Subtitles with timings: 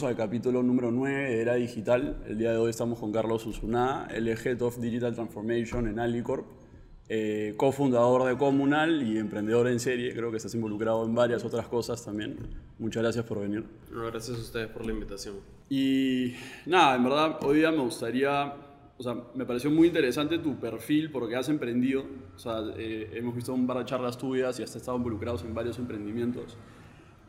[0.00, 2.22] bienvenidos al capítulo número 9 de Era Digital.
[2.26, 6.46] El día de hoy estamos con Carlos Usuná, el Head of Digital Transformation en Alicorp,
[7.08, 10.14] eh, cofundador de Comunal y emprendedor en serie.
[10.14, 12.38] Creo que estás involucrado en varias otras cosas también.
[12.78, 13.64] Muchas gracias por venir.
[13.90, 15.36] gracias a ustedes por la invitación.
[15.68, 18.54] Y nada, en verdad, hoy día me gustaría,
[18.96, 22.04] o sea, me pareció muy interesante tu perfil porque has emprendido.
[22.36, 25.52] O sea, eh, hemos visto un par de charlas tuyas y has estado involucrados en
[25.52, 26.56] varios emprendimientos.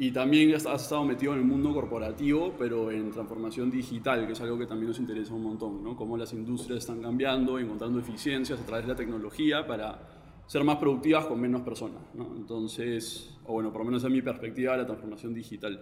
[0.01, 4.41] Y también has estado metido en el mundo corporativo, pero en transformación digital, que es
[4.41, 5.95] algo que también nos interesa un montón, ¿no?
[5.95, 9.99] Cómo las industrias están cambiando, encontrando eficiencias a través de la tecnología para
[10.47, 12.35] ser más productivas con menos personas, ¿no?
[12.35, 15.79] Entonces, o bueno, por lo menos es mi perspectiva de la transformación digital.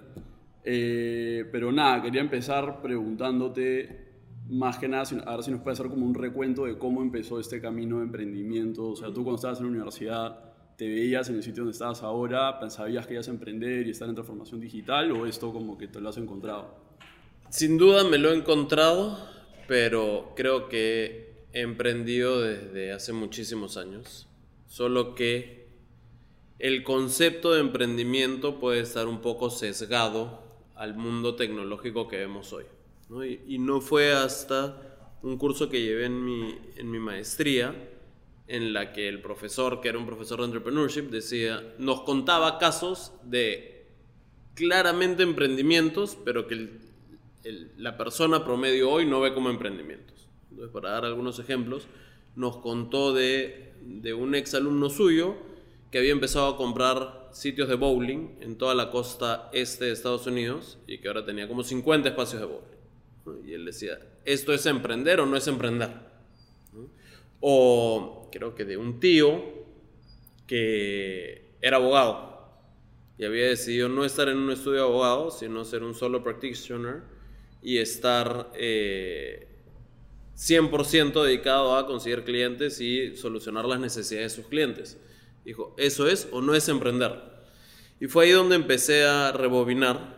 [0.65, 4.17] Eh, pero nada, quería empezar preguntándote
[4.49, 7.39] más que nada, a ver si nos puede hacer como un recuento de cómo empezó
[7.39, 8.89] este camino de emprendimiento.
[8.89, 10.48] O sea, tú cuando estabas en la universidad,
[10.79, 14.07] te veías en el sitio donde estabas ahora, sabías que ibas a emprender y estar
[14.07, 16.73] en transformación digital o esto como que te lo has encontrado?
[17.49, 19.19] Sin duda me lo he encontrado,
[19.67, 24.29] pero creo que he emprendido desde hace muchísimos años.
[24.67, 25.67] Solo que
[26.59, 30.41] el concepto de emprendimiento puede estar un poco sesgado
[30.75, 32.63] al mundo tecnológico que vemos hoy.
[33.45, 37.75] Y, no fue hasta un curso que llevé en mi, en mi maestría
[38.49, 43.13] en la que el profesor, que era un profesor de entrepreneurship, decía, nos contaba casos
[43.23, 43.85] de
[44.55, 46.69] claramente emprendimientos, pero que
[47.77, 50.27] la persona promedio hoy no ve como emprendimientos.
[50.49, 51.87] Entonces, para dar algunos ejemplos,
[52.35, 55.35] nos contó de, de un ex alumno suyo
[55.91, 60.25] que había empezado a comprar sitios de bowling en toda la costa este de Estados
[60.25, 63.47] Unidos y que ahora tenía como 50 espacios de bowling.
[63.47, 65.91] Y él decía, ¿esto es emprender o no es emprender?
[67.41, 69.43] O creo que de un tío
[70.47, 72.39] que era abogado
[73.17, 77.01] y había decidido no estar en un estudio de abogado, sino ser un solo practitioner
[77.61, 79.45] y estar 100% eh,
[81.27, 84.97] dedicado a conseguir clientes y solucionar las necesidades de sus clientes.
[85.43, 87.21] Dijo, ¿eso es o no es emprender?
[87.99, 90.17] Y fue ahí donde empecé a rebobinar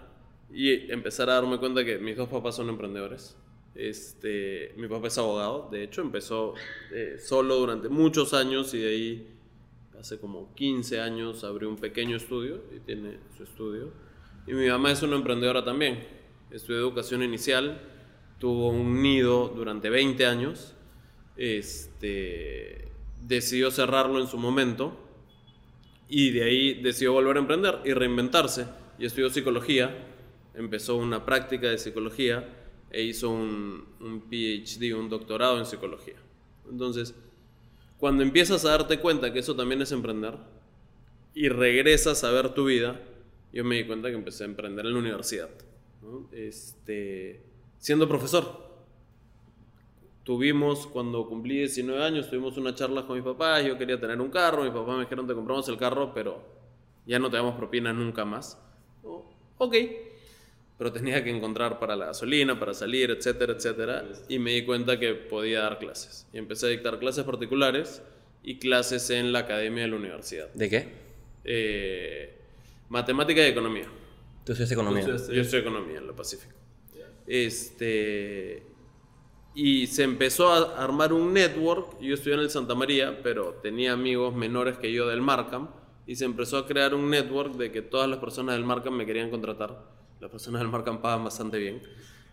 [0.53, 3.35] y empezar a darme cuenta que mis dos papás son emprendedores.
[3.73, 6.55] Este, mi papá es abogado, de hecho, empezó
[6.91, 9.27] eh, solo durante muchos años y de ahí,
[9.99, 13.91] hace como 15 años, abrió un pequeño estudio y tiene su estudio.
[14.45, 16.03] Y mi mamá es una emprendedora también,
[16.49, 17.81] estudió educación inicial,
[18.39, 20.73] tuvo un nido durante 20 años,
[21.37, 22.89] este,
[23.25, 24.97] decidió cerrarlo en su momento
[26.09, 28.65] y de ahí decidió volver a emprender y reinventarse
[28.99, 29.95] y estudió psicología,
[30.55, 32.60] empezó una práctica de psicología
[32.91, 36.15] e hizo un, un PhD, un doctorado en psicología.
[36.69, 37.15] Entonces,
[37.97, 40.35] cuando empiezas a darte cuenta que eso también es emprender
[41.33, 42.99] y regresas a ver tu vida,
[43.53, 45.49] yo me di cuenta que empecé a emprender en la universidad,
[46.31, 47.43] este,
[47.77, 48.71] siendo profesor.
[50.23, 54.29] Tuvimos, cuando cumplí 19 años, tuvimos una charla con mis papás, yo quería tener un
[54.29, 56.41] carro, mis papás me dijeron, te compramos el carro, pero
[57.05, 58.57] ya no te damos propina nunca más.
[59.57, 59.75] ok,
[60.81, 64.03] pero tenía que encontrar para la gasolina, para salir, etcétera, etcétera.
[64.27, 66.25] Y me di cuenta que podía dar clases.
[66.33, 68.01] Y empecé a dictar clases particulares
[68.41, 70.51] y clases en la academia de la universidad.
[70.55, 70.87] ¿De qué?
[71.43, 72.35] Eh,
[72.89, 73.85] matemática y economía.
[74.43, 75.05] ¿Tú estudias economía?
[75.05, 76.55] Yo estudio economía en lo Pacífico.
[77.27, 78.63] Este,
[79.53, 82.01] y se empezó a armar un network.
[82.01, 85.69] Yo estudié en el Santa María, pero tenía amigos menores que yo del Markham.
[86.07, 89.05] Y se empezó a crear un network de que todas las personas del Markham me
[89.05, 91.81] querían contratar las personas del Markham pagan bastante bien.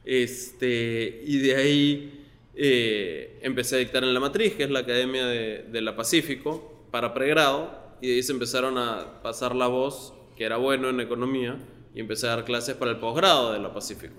[0.05, 5.27] Este, y de ahí eh, empecé a dictar en la matriz, que es la Academia
[5.27, 10.45] de, la Pacífico, para pregrado, y de ahí se empezaron a pasar la voz, que
[10.45, 11.59] era bueno en economía,
[11.95, 14.15] y empecé a dar clases para el posgrado de la Pacífico.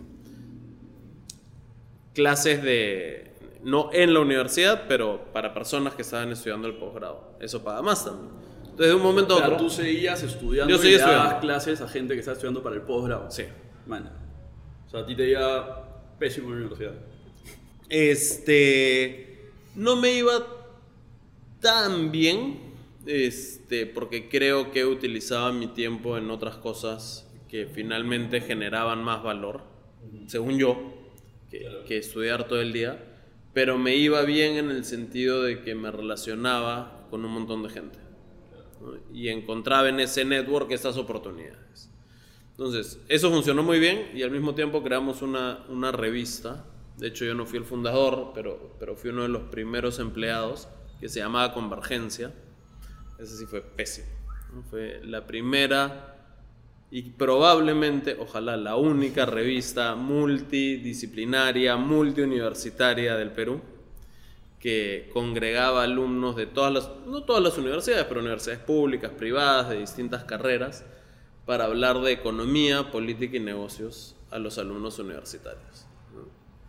[2.15, 3.33] Clases de,
[3.63, 7.37] no en la universidad, pero para personas que estaban estudiando el posgrado.
[7.39, 8.48] Eso paga más también.
[8.79, 9.57] Desde un momento a otro.
[9.57, 13.29] tú seguías estudiando Yo seguía y clases a gente que está estudiando para el posgrado.
[13.29, 13.43] Sí.
[13.85, 14.09] Man.
[14.87, 16.93] O sea, a ti te iba pésimo en la universidad.
[17.89, 19.51] Este.
[19.75, 20.31] No me iba
[21.59, 22.69] tan bien.
[23.05, 29.63] Este, porque creo que utilizaba mi tiempo en otras cosas que finalmente generaban más valor,
[30.27, 30.93] según yo,
[31.49, 33.03] que, que estudiar todo el día.
[33.53, 37.69] Pero me iba bien en el sentido de que me relacionaba con un montón de
[37.69, 38.08] gente
[39.13, 41.89] y encontraba en ese network estas oportunidades.
[42.51, 46.65] Entonces, eso funcionó muy bien y al mismo tiempo creamos una, una revista.
[46.97, 50.67] De hecho, yo no fui el fundador, pero, pero fui uno de los primeros empleados
[50.99, 52.33] que se llamaba Convergencia.
[53.17, 54.07] Ese sí fue pésimo.
[54.69, 56.17] Fue la primera
[56.91, 63.61] y probablemente, ojalá, la única revista multidisciplinaria, multiuniversitaria del Perú,
[64.59, 69.77] que congregaba alumnos de todas las, no todas las universidades, pero universidades públicas, privadas, de
[69.77, 70.85] distintas carreras,
[71.45, 75.85] para hablar de economía, política y negocios a los alumnos universitarios.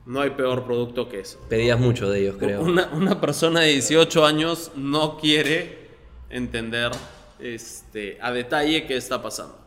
[0.07, 1.39] No hay peor producto que eso.
[1.49, 2.63] Pedías mucho de ellos, creo.
[2.63, 5.91] Una, una persona de 18 años no quiere
[6.31, 6.93] entender
[7.39, 9.59] este, a detalle qué está pasando.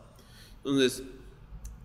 [0.58, 1.04] Entonces,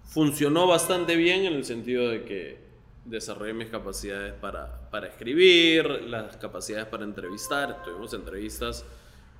[0.05, 2.68] funcionó bastante bien en el sentido de que
[3.09, 7.83] desarrollé mis capacidades para, para escribir, las capacidades para entrevistar.
[7.83, 8.85] Tuvimos entrevistas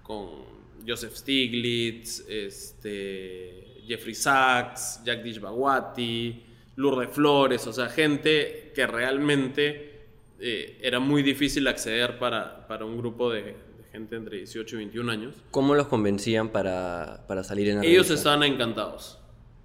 [0.04, 0.44] con
[0.88, 6.44] Joseph Stiglitz, este, Jeffrey Sachs, Jack Dishbawati,
[6.76, 10.08] Lourdes Flores, o sea, gente que realmente
[10.40, 13.56] eh, era muy difícil acceder para, para un grupo de,
[13.92, 15.36] gente entre 18 y 21 años.
[15.52, 19.20] ¿Cómo los convencían para, para salir en la Ellos estaban encantados.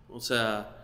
[0.08, 0.83] O sea,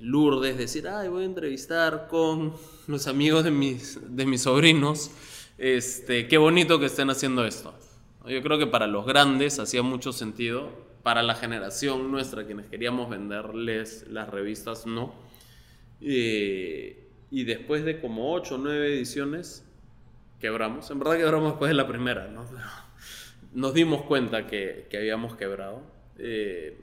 [0.00, 2.52] Lourdes decir, ay, voy a entrevistar con
[2.86, 5.10] los amigos de mis, de mis sobrinos.
[5.58, 7.74] Este, qué bonito que estén haciendo esto.
[8.26, 10.70] Yo creo que para los grandes hacía mucho sentido,
[11.02, 15.14] para la generación nuestra, quienes queríamos venderles las revistas, no.
[16.00, 19.64] y después de como 8 o 9 ediciones,
[20.40, 20.90] quebramos.
[20.90, 22.46] En verdad quebramos después de la primera, ¿no?
[23.52, 25.82] Nos dimos cuenta que, que habíamos quebrado.
[26.18, 26.80] Eh,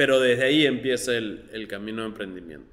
[0.00, 2.72] pero desde ahí empieza el, camino de emprendimiento.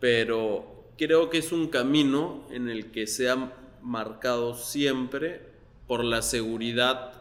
[0.00, 3.52] Pero creo que es un camino en el que se ha
[3.82, 5.42] marcado siempre
[5.86, 7.12] por la seguridad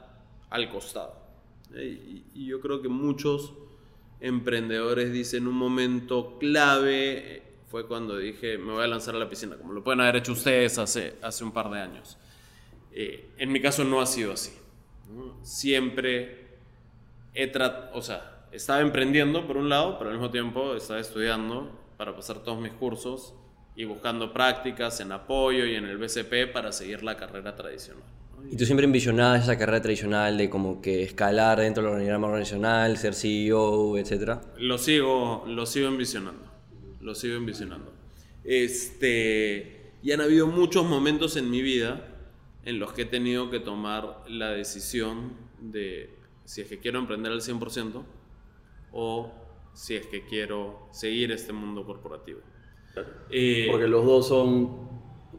[0.50, 1.18] al costado.
[1.76, 3.52] Y, yo creo que muchos
[4.22, 9.58] emprendedores dicen un momento clave fue cuando dije me voy a lanzar a la piscina,
[9.58, 12.18] como lo pueden haber hecho ustedes hace, hace un par de años.
[12.94, 14.54] Eh, en mi caso no ha sido así.
[15.44, 16.48] Siempre
[17.34, 21.72] he tratado, o sea, estaba emprendiendo por un lado, pero al mismo tiempo estaba estudiando
[21.98, 23.34] para pasar todos mis cursos
[23.76, 28.04] y buscando prácticas en apoyo y en el BCP para seguir la carrera tradicional.
[28.50, 32.98] ¿Y tú siempre envisionabas esa carrera tradicional de como que escalar dentro del organigrama organizacional,
[32.98, 34.42] ser CEO, etcétera?
[34.58, 36.44] Lo sigo, lo sigo envisionando,
[37.02, 37.94] lo sigo envisionando.
[38.44, 42.08] Este, y han habido muchos momentos en mi vida
[42.64, 46.16] en los que he tenido que tomar la decisión de
[46.46, 48.04] si es que quiero emprender al 100%,
[48.92, 49.32] o
[49.74, 52.40] si es que quiero seguir este mundo corporativo.
[53.30, 54.90] Eh, Porque los dos son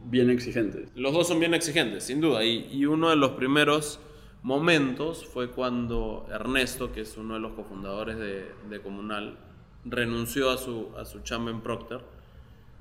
[0.05, 0.89] bien exigentes.
[0.95, 2.43] Los dos son bien exigentes, sin duda.
[2.43, 3.99] Y, uno de los primeros
[4.41, 9.37] momentos fue cuando Ernesto, que es uno de los cofundadores de, Comunal,
[9.83, 12.01] renunció a su, a su chamba en Procter.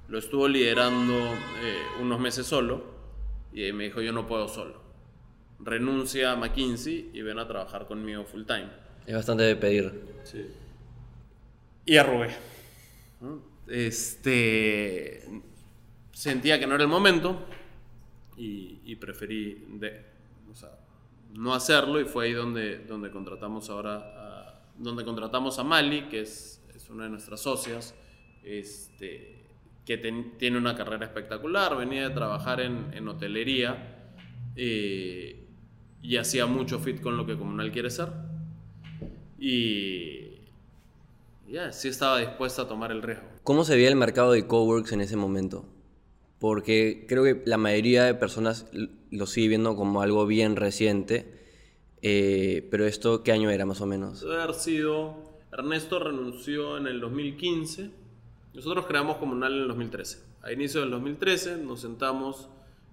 [0.09, 2.83] Lo estuvo liderando eh, unos meses solo
[3.53, 4.81] y me dijo, yo no puedo solo.
[5.59, 8.71] Renuncia a McKinsey y ven a trabajar conmigo full time.
[9.09, 9.91] Es bastante de pedir.
[10.23, 10.47] Sí.
[11.87, 12.29] Y arrugué.
[13.67, 15.27] Este,
[16.13, 17.47] sentía que no era el momento
[18.37, 20.05] y, preferí de,
[21.33, 26.21] no hacerlo y fue ahí donde, donde contratamos ahora a, donde contratamos a Mali, que
[26.21, 27.95] es, es una de nuestras socias,
[28.45, 29.39] este,
[29.87, 29.97] que
[30.39, 34.11] tiene una carrera espectacular, venía de trabajar en, en hotelería
[34.55, 35.47] eh,
[36.03, 38.28] y hacía mucho fit con lo que Comunal quiere ser.
[39.39, 40.39] Y
[41.49, 43.27] ya, sí estaba dispuesta a tomar el riesgo.
[43.43, 45.65] ¿Cómo se veía el mercado de coworks en ese momento?
[46.39, 48.67] Porque creo que la mayoría de personas
[49.11, 51.39] lo sigue viendo como algo bien reciente.
[52.03, 54.21] Eh, pero esto, ¿qué año era más o menos?
[54.21, 55.27] Debe haber sido.
[55.51, 57.91] Ernesto renunció en el 2015.
[58.53, 60.19] Nosotros creamos Comunal en el 2013.
[60.43, 62.49] A inicio del 2013 nos sentamos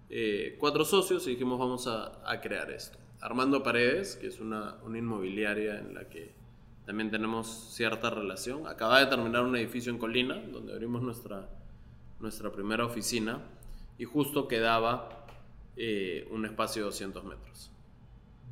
[0.09, 2.97] eh, cuatro socios y dijimos vamos a, a crear esto.
[3.21, 6.33] Armando Paredes, que es una, una, inmobiliaria en la que
[6.85, 8.67] también tenemos cierta relación.
[8.67, 11.49] Acaba de terminar un edificio en Colina, donde abrimos nuestra,
[12.19, 13.41] nuestra primera oficina,
[13.97, 15.25] y justo quedaba
[15.75, 17.71] eh, un espacio de 200 metros.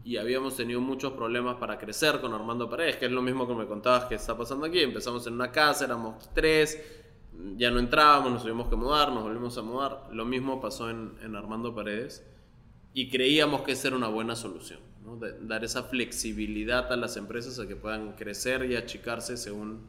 [0.03, 3.53] Y habíamos tenido muchos problemas para crecer con Armando Paredes, que es lo mismo que
[3.53, 4.79] me contabas que está pasando aquí.
[4.79, 6.81] Empezamos en una casa, éramos tres,
[7.55, 10.07] ya no entrábamos, nos tuvimos que mudar, nos volvimos a mudar.
[10.11, 12.25] Lo mismo pasó en, en Armando Paredes
[12.93, 14.79] y creíamos que esa era una buena solución,
[15.41, 19.81] dar esa flexibilidad a las empresas a que puedan crecer y achicarse según,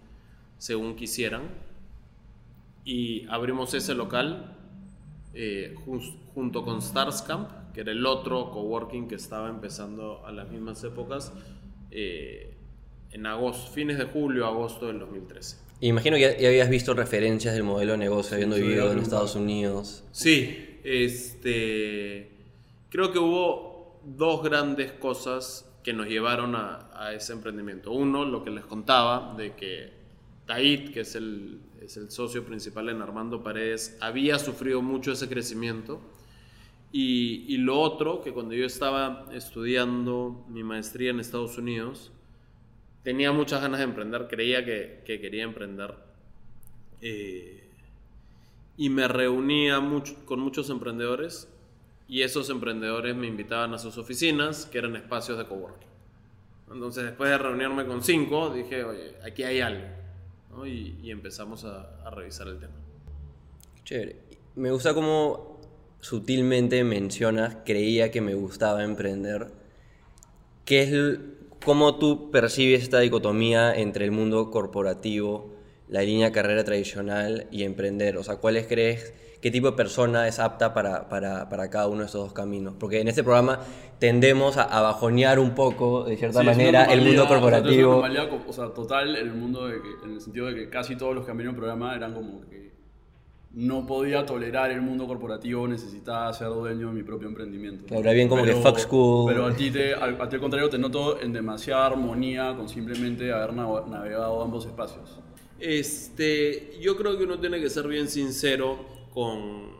[0.58, 1.42] según quisieran.
[2.84, 4.56] Y abrimos ese local
[5.34, 5.74] eh,
[6.34, 11.32] junto con Starscamp, que era el otro coworking que estaba empezando a las mismas épocas,
[11.90, 12.54] eh,
[13.12, 15.58] en agosto, fines de julio, agosto del 2013.
[15.80, 20.04] Imagino que ya, habías visto referencias del modelo de negocio habiendo vivido en Estados Unidos.
[20.12, 22.33] Sí, este
[22.94, 27.90] Creo que hubo dos grandes cosas que nos llevaron a, ese emprendimiento.
[27.90, 29.90] Uno, lo que les contaba, de que
[30.46, 35.28] Tait, que es el, es el socio principal en Armando Paredes, había sufrido mucho ese
[35.28, 36.00] crecimiento.
[36.92, 42.12] Y, lo otro, que cuando yo estaba estudiando mi maestría en Estados Unidos,
[43.02, 45.96] tenía muchas ganas de emprender, creía que, que quería emprender.
[47.00, 47.68] Eh,
[48.76, 51.48] y me reunía mucho, con muchos emprendedores
[52.08, 55.88] y esos emprendedores me invitaban a sus oficinas, que eran espacios de coworking.
[56.72, 59.86] Entonces, después de reunirme con cinco, dije, oye, aquí hay algo.
[60.66, 62.74] y, empezamos a, a, revisar el tema.
[63.84, 64.16] Chévere.
[64.56, 65.60] Me gusta cómo
[66.00, 69.50] sutilmente mencionas, creía que me gustaba emprender.
[70.64, 71.18] ¿Qué es,
[71.64, 75.54] ¿Cómo tú percibes esta dicotomía entre el mundo corporativo,
[75.94, 78.16] la línea carrera tradicional y emprender?
[78.16, 82.00] O sea, ¿cuáles crees qué tipo de persona es apta para, para, para, cada uno
[82.00, 82.76] de esos dos caminos.
[82.80, 83.60] Porque en este programa
[83.98, 87.98] tendemos a, a bajonear un poco, de cierta sí, manera, el mundo corporativo.
[87.98, 90.54] O sea, es o sea, total en el mundo, de que, en el sentido de
[90.54, 92.72] que casi todos los que venido al programa eran como que
[93.52, 97.84] no podía tolerar el mundo corporativo, necesitaba ser dueño de mi propio emprendimiento.
[97.84, 99.26] Claro, bien como pero, que fuck school.
[99.30, 102.66] Pero a ti, te, a, a ti al contrario te noto en demasiada armonía con
[102.66, 105.20] simplemente haber navegado ambos espacios.
[105.58, 109.70] Este, yo creo que uno tiene que ser bien sincero con,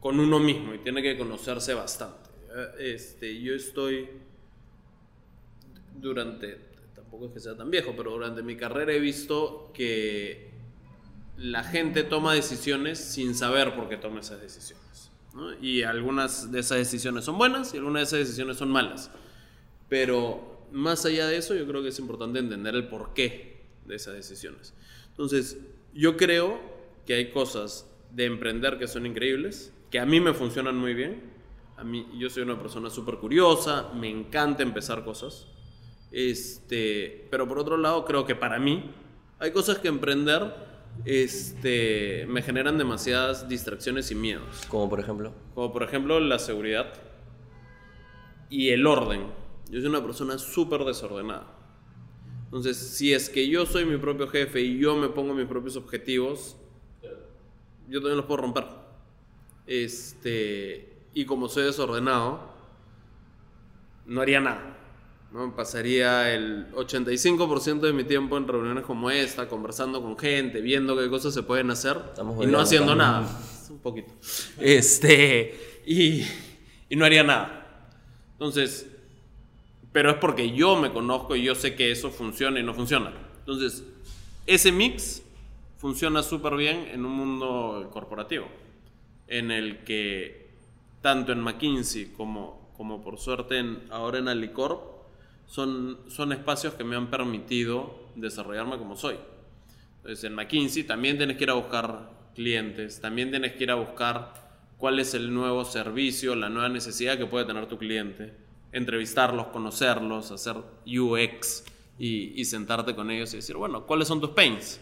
[0.00, 2.30] con, uno mismo y tiene que conocerse bastante.
[2.78, 4.08] Este, yo estoy
[5.94, 6.58] durante,
[6.94, 10.50] tampoco es que sea tan viejo, pero durante mi carrera he visto que
[11.36, 15.10] la gente toma decisiones sin saber por qué toma esas decisiones.
[15.60, 19.10] Y algunas de esas decisiones son buenas y algunas de esas decisiones son malas.
[19.88, 24.14] Pero más allá de eso, yo creo que es importante entender el porqué de esas
[24.14, 24.72] decisiones.
[25.16, 25.58] Entonces,
[25.94, 26.60] yo creo
[27.06, 31.32] que hay cosas de emprender que son increíbles, que a mí me funcionan muy bien.
[31.76, 35.46] A mí, yo soy una persona súper curiosa, me encanta empezar cosas.
[36.12, 38.90] Este, pero por otro lado, creo que para mí
[39.38, 40.54] hay cosas que emprender
[41.04, 44.66] este, me generan demasiadas distracciones y miedos.
[44.68, 45.32] Como por ejemplo.
[45.54, 46.92] Como por ejemplo la seguridad
[48.48, 49.26] y el orden.
[49.70, 51.55] Yo soy una persona súper desordenada.
[52.56, 55.76] Entonces, si es que yo soy mi propio jefe y yo me pongo mis propios
[55.76, 56.56] objetivos,
[57.86, 58.64] yo también los puedo romper.
[59.66, 62.40] Este, y como soy desordenado,
[64.06, 64.74] no haría nada.
[65.32, 65.54] ¿no?
[65.54, 71.10] Pasaría el 85% de mi tiempo en reuniones como esta, conversando con gente, viendo qué
[71.10, 73.28] cosas se pueden hacer Estamos y no haciendo nada.
[73.68, 74.14] Un poquito.
[74.58, 76.22] Este, y,
[76.88, 77.90] y no haría nada.
[78.32, 78.86] Entonces,
[79.96, 83.14] pero es porque yo me conozco y yo sé que eso funciona y no funciona.
[83.38, 83.82] Entonces,
[84.46, 85.22] ese mix
[85.78, 88.46] funciona súper bien en un mundo corporativo,
[89.26, 90.50] en el que
[91.00, 94.82] tanto en McKinsey como, como por suerte en, ahora en Alicorp,
[95.46, 99.16] son, son espacios que me han permitido desarrollarme como soy.
[99.96, 103.76] Entonces en McKinsey también tienes que ir a buscar clientes, también tienes que ir a
[103.76, 104.34] buscar
[104.76, 108.44] cuál es el nuevo servicio, la nueva necesidad que puede tener tu cliente,
[108.76, 110.56] entrevistarlos, conocerlos, hacer
[110.86, 111.64] UX
[111.98, 114.80] y, y sentarte con ellos y decir, bueno, ¿cuáles son tus pains?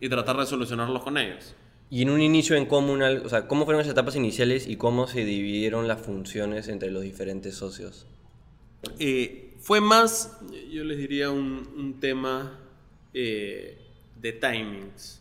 [0.00, 1.54] y tratar de solucionarlos con ellos.
[1.90, 5.06] Y en un inicio en común, o sea, ¿cómo fueron las etapas iniciales y cómo
[5.06, 8.06] se dividieron las funciones entre los diferentes socios?
[8.98, 10.38] Eh, fue más,
[10.70, 12.60] yo les diría, un, un tema
[13.12, 13.78] eh,
[14.16, 15.20] de timings.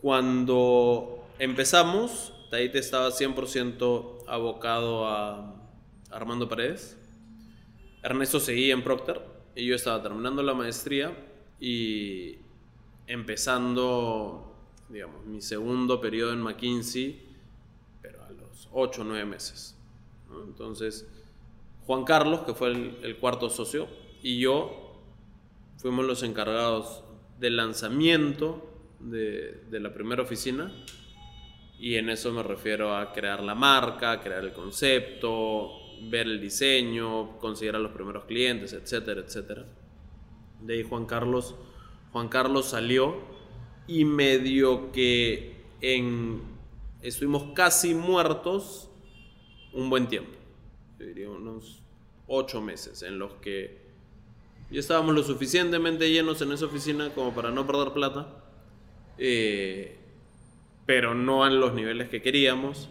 [0.00, 5.59] Cuando empezamos, Taite estaba 100% abocado a
[6.10, 6.96] Armando Paredes.
[8.02, 9.20] Ernesto seguía en Procter
[9.54, 11.12] y yo estaba terminando la maestría
[11.58, 12.38] y
[13.06, 14.56] empezando,
[14.88, 17.20] digamos, mi segundo periodo en McKinsey,
[18.00, 19.76] pero a los 8 o 9 meses.
[20.46, 21.06] Entonces,
[21.86, 23.88] Juan Carlos, que fue el, el, cuarto socio,
[24.22, 25.02] y yo
[25.76, 27.02] fuimos los encargados
[27.38, 30.72] del lanzamiento de, de la primera oficina.
[31.78, 37.38] Y en eso me refiero a crear la marca, crear el concepto, ver el diseño,
[37.38, 39.66] conseguir a los primeros clientes, etcétera, etcétera.
[40.60, 41.54] De ahí Juan Carlos
[42.12, 43.18] Juan Carlos salió
[43.86, 46.42] y medio que en,
[47.02, 48.88] estuvimos casi muertos
[49.72, 50.32] un buen tiempo,
[50.98, 51.82] yo diría unos
[52.26, 53.78] ocho meses en los que
[54.70, 58.44] ya estábamos lo suficientemente llenos en esa oficina como para no perder plata,
[59.18, 59.96] eh,
[60.86, 62.88] pero no a los niveles que queríamos.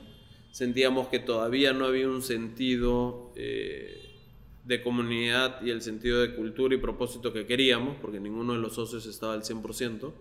[0.60, 3.98] Sentíamos que todavía no había un sentido eh,
[4.66, 8.76] de comunidad y el sentido de cultura y propósito que queríamos, porque ninguno de los
[8.76, 10.12] socios estaba al 100%,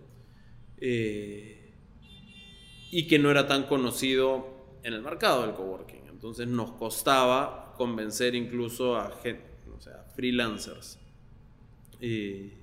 [0.77, 1.73] eh,
[2.89, 6.07] y que no era tan conocido en el mercado del coworking.
[6.07, 9.11] Entonces nos costaba convencer incluso a
[10.15, 10.99] freelancers.
[11.99, 12.53] Y,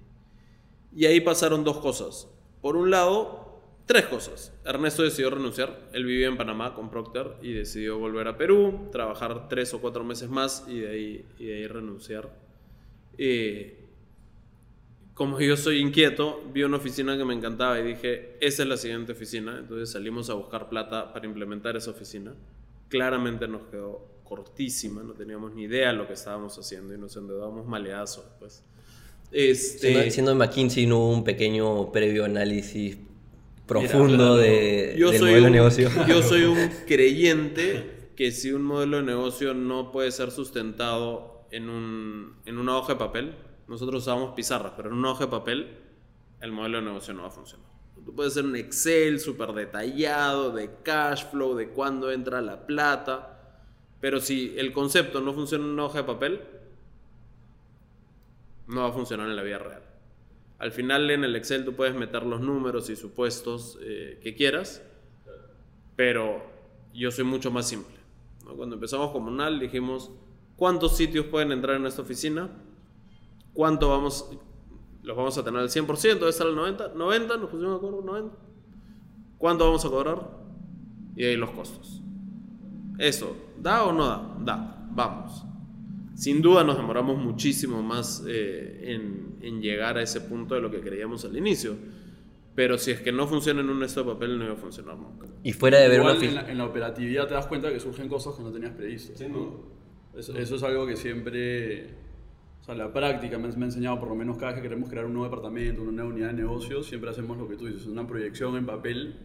[0.95, 2.27] y ahí pasaron dos cosas.
[2.63, 3.46] Por un lado,
[3.87, 4.53] tres cosas.
[4.65, 5.89] Ernesto decidió renunciar.
[5.93, 10.05] Él vivía en Panamá con Procter y decidió volver a Perú, trabajar tres o cuatro
[10.05, 12.29] meses más y de ahí, y de ahí renunciar.
[13.17, 13.85] Eh,
[15.15, 18.77] como yo soy inquieto, vi una oficina que me encantaba y dije, esa es la
[18.77, 19.57] siguiente oficina.
[19.59, 22.35] Entonces salimos a buscar plata para implementar esa oficina.
[22.89, 27.17] Claramente nos quedó cortísima, no teníamos ni idea de lo que estábamos haciendo y nos
[27.17, 28.65] endeudamos maleazo pues.
[29.31, 29.93] Este...
[29.93, 32.99] Siendo, siendo McKinsey no hubo un pequeño previo análisis
[33.67, 35.91] profundo de, yo del soy modelo un, de negocio.
[36.09, 41.69] Yo soy un creyente que si un modelo de negocio no puede ser sustentado en,
[41.69, 43.35] un, en una hoja de papel,
[43.69, 45.79] nosotros usamos pizarras, pero en una hoja de papel
[46.41, 47.67] el modelo de negocio no va a funcionar.
[48.05, 53.37] Tú puedes hacer un Excel súper detallado de cash flow, de cuándo entra la plata,
[54.01, 56.41] pero si el concepto no funciona en una hoja de papel,
[58.69, 59.83] no va a funcionar en la vida real.
[60.59, 64.83] Al final en el Excel tú puedes meter los números y supuestos eh, que quieras,
[65.97, 66.43] pero
[66.95, 67.97] yo soy mucho más simple.
[68.57, 70.11] Cuando empezamos comunal dijimos,
[70.57, 72.49] ¿cuántos sitios pueden entrar en esta oficina?
[73.53, 74.31] ¿Cuánto vamos,
[75.03, 76.01] los vamos a tener al 100%?
[76.15, 76.95] ¿Debe estar al 90%?
[76.95, 77.41] ¿90?
[77.41, 78.03] ¿Nos pusimos de acuerdo?
[78.03, 78.31] ¿90?
[79.39, 80.31] ¿Cuánto vamos a cobrar?
[81.17, 82.01] Y ahí los costos.
[82.99, 84.37] Eso, ¿da o no da?
[84.41, 85.45] Da, vamos.
[86.17, 90.71] Sin duda nos demoramos muchísimo más eh, en, en, llegar a ese punto de lo
[90.71, 91.77] que creíamos al inicio.
[92.55, 94.97] Pero si es que no funciona en un esto de papel, no iba a funcionar
[94.97, 95.27] nunca.
[95.43, 97.79] Y fuera de ver Igual una en, la, en la operatividad te das cuenta que
[97.79, 99.13] surgen cosas que no tenías previsto.
[99.29, 99.61] ¿no?
[100.19, 101.91] Eso, eso, es algo que siempre,
[102.63, 104.89] o sea, la práctica me, me, ha enseñado, por lo menos cada vez que queremos
[104.89, 107.85] crear un nuevo departamento, una nueva unidad de negocio, siempre hacemos lo que tú dices,
[107.87, 109.17] una proyección en papel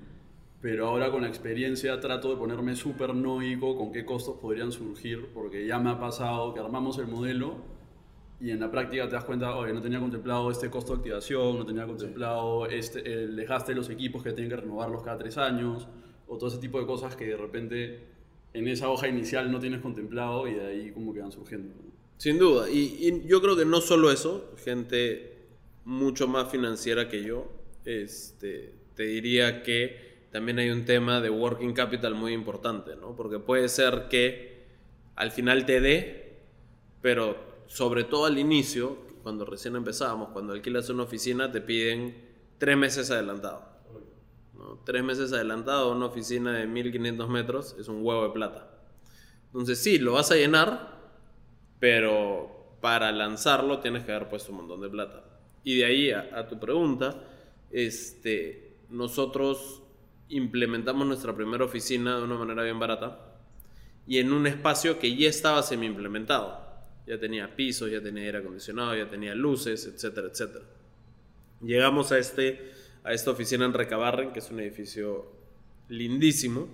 [0.61, 5.29] pero ahora con la experiencia trato de ponerme súper noico con qué costos podrían surgir,
[5.33, 7.55] porque ya me ha pasado que armamos el modelo
[8.39, 11.57] y en la práctica te das cuenta, oye, no tenía contemplado este costo de activación,
[11.57, 15.87] no tenía contemplado este, el dejaste los equipos que tienen que renovarlos cada tres años,
[16.27, 17.99] o todo ese tipo de cosas que de repente
[18.53, 21.73] en esa hoja inicial no tienes contemplado y de ahí como que van surgiendo.
[22.17, 25.39] Sin duda, y, y yo creo que no solo eso, gente
[25.85, 27.51] mucho más financiera que yo,
[27.85, 33.15] este, te diría que también hay un tema de working capital muy importante, ¿no?
[33.15, 34.65] Porque puede ser que
[35.15, 36.39] al final te dé,
[37.01, 37.35] pero
[37.67, 42.15] sobre todo al inicio, cuando recién empezábamos, cuando alquilas una oficina, te piden
[42.57, 43.65] tres meses adelantado.
[44.53, 44.79] ¿no?
[44.85, 48.69] Tres meses adelantado, una oficina de 1500 metros es un huevo de plata.
[49.47, 50.97] Entonces sí, lo vas a llenar,
[51.79, 55.25] pero para lanzarlo tienes que haber puesto un montón de plata.
[55.63, 57.21] Y de ahí a, a tu pregunta,
[57.69, 59.80] este, nosotros
[60.31, 63.19] implementamos nuestra primera oficina de una manera bien barata
[64.07, 66.69] y en un espacio que ya estaba semi implementado.
[67.05, 70.65] Ya tenía pisos, ya tenía aire acondicionado, ya tenía luces, etcétera, etcétera.
[71.61, 72.71] Llegamos a, este,
[73.03, 75.31] a esta oficina en Recabarren, que es un edificio
[75.89, 76.69] lindísimo,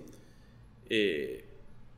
[0.88, 1.44] eh,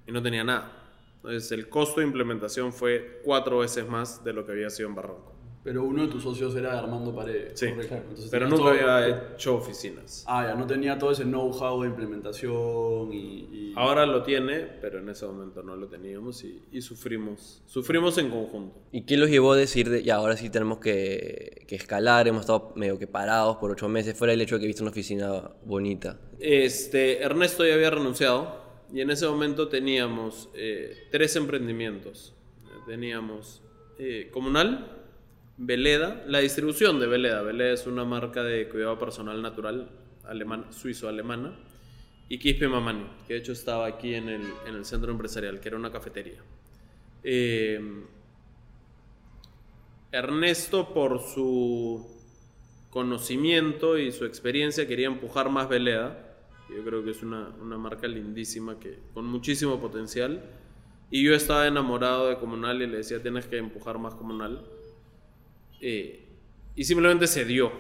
[0.07, 0.81] y no tenía nada.
[1.17, 4.95] Entonces el costo de implementación fue cuatro veces más de lo que había sido en
[4.95, 5.40] Barranco.
[5.63, 7.59] Pero uno de tus socios era Armando Paredes.
[7.61, 10.25] Sí, Entonces, pero nunca había hecho oficinas.
[10.27, 13.17] Ah, ya, no tenía todo ese know-how de implementación y,
[13.53, 17.63] y, Ahora lo tiene, pero en ese momento no lo teníamos y, y, sufrimos.
[17.67, 18.81] Sufrimos en conjunto.
[18.91, 22.41] ¿Y qué los llevó a decir, de, ya, ahora sí tenemos que, que, escalar, hemos
[22.41, 25.51] estado medio que parados por ocho meses, fuera el hecho de que viste una oficina
[25.65, 26.19] bonita?
[26.39, 28.61] Este, Ernesto ya había renunciado
[28.93, 32.35] y en ese momento teníamos eh, tres emprendimientos.
[32.87, 33.63] Teníamos
[33.99, 35.00] eh, Comunal,
[35.63, 37.43] Veleda, la distribución de Veleda.
[37.43, 39.91] Veleda es una marca de cuidado personal natural
[40.71, 41.53] suizo-alemana.
[42.31, 45.69] Y Quispe Mamani, que de hecho estaba aquí en el, en el centro empresarial, que
[45.69, 46.41] era una cafetería.
[47.23, 47.79] Eh,
[50.11, 52.09] Ernesto, por su
[52.89, 56.39] conocimiento y su experiencia, quería empujar más Veleda.
[56.75, 60.43] Yo creo que es una, una marca lindísima, que, con muchísimo potencial.
[61.11, 64.65] Y yo estaba enamorado de Comunal y le decía, tienes que empujar más Comunal.
[65.81, 66.27] Eh,
[66.77, 67.73] y simplemente se dio.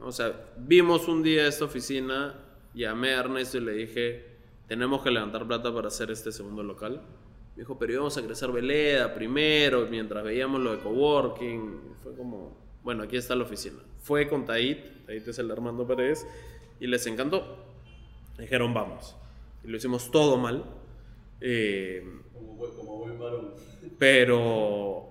[0.00, 2.34] O sea, vimos un día esta oficina,
[2.74, 4.24] llamé a Ernesto y le dije,
[4.66, 7.02] tenemos que levantar plata para hacer este segundo local.
[7.56, 11.96] Me dijo, pero íbamos a crecer Veleda primero, mientras veíamos lo de coworking.
[12.02, 13.78] Fue como, bueno, aquí está la oficina.
[14.00, 16.26] Fue con Tait, Tait es el Armando Pérez,
[16.78, 17.66] y les encantó.
[18.38, 19.16] Dijeron, vamos.
[19.64, 20.64] Y lo hicimos todo mal.
[21.42, 23.50] Eh, como, como buen varón.
[23.98, 25.09] Pero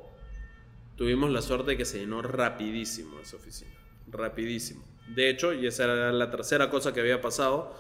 [1.00, 3.72] tuvimos la suerte de que se llenó rapidísimo esa oficina.
[4.10, 4.84] Rapidísimo.
[5.08, 7.74] De hecho, y esa era la tercera cosa que había pasado,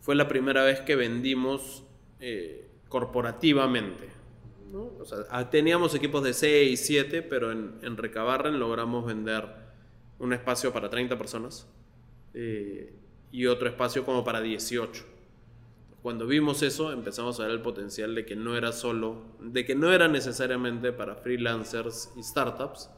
[0.00, 1.82] fue la primera vez que vendimos
[2.20, 4.10] eh, corporativamente.
[4.72, 9.48] O sea, teníamos equipos de 6, 7, pero en, en Recabarren logramos vender
[10.20, 11.66] un espacio para 30 personas
[12.32, 12.94] eh,
[13.32, 15.04] y otro espacio como para 18.
[16.06, 19.74] Cuando vimos eso, empezamos a ver el potencial de que no era solo, de que
[19.74, 22.90] no era necesariamente para freelancers y startups,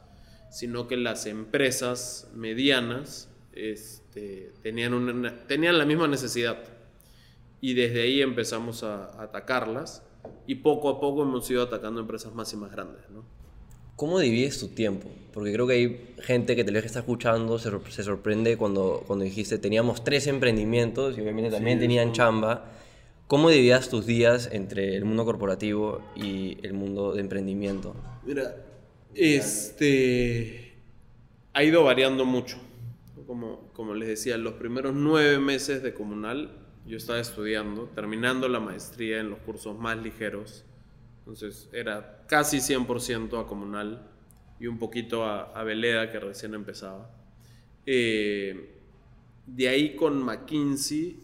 [0.51, 6.59] sino que las empresas medianas este, tenían, una, tenían la misma necesidad.
[7.59, 10.03] Y desde ahí empezamos a, atacarlas
[10.45, 13.09] y poco a poco hemos ido atacando empresas más y más grandes.
[13.09, 13.25] ¿no?
[13.95, 15.09] ¿Cómo divides tu tiempo?
[15.33, 19.03] Porque creo que hay gente que te lo que está escuchando se, se, sorprende cuando,
[19.07, 22.75] cuando dijiste teníamos tres emprendimientos y obviamente también tenían chamba.
[23.29, 27.95] ¿Cómo dividías tus días entre el mundo corporativo y el mundo de emprendimiento?
[28.25, 28.55] Mira,
[29.13, 30.73] este
[31.53, 32.57] ha ido variando mucho.
[33.27, 38.59] Como, como les decía, los primeros nueve meses de comunal yo estaba estudiando, terminando la
[38.59, 40.65] maestría en los cursos más ligeros.
[41.19, 44.09] Entonces era casi 100% a comunal
[44.59, 47.11] y un poquito a, a Veleda que recién empezaba.
[47.85, 48.71] Eh,
[49.45, 51.19] de ahí con McKinsey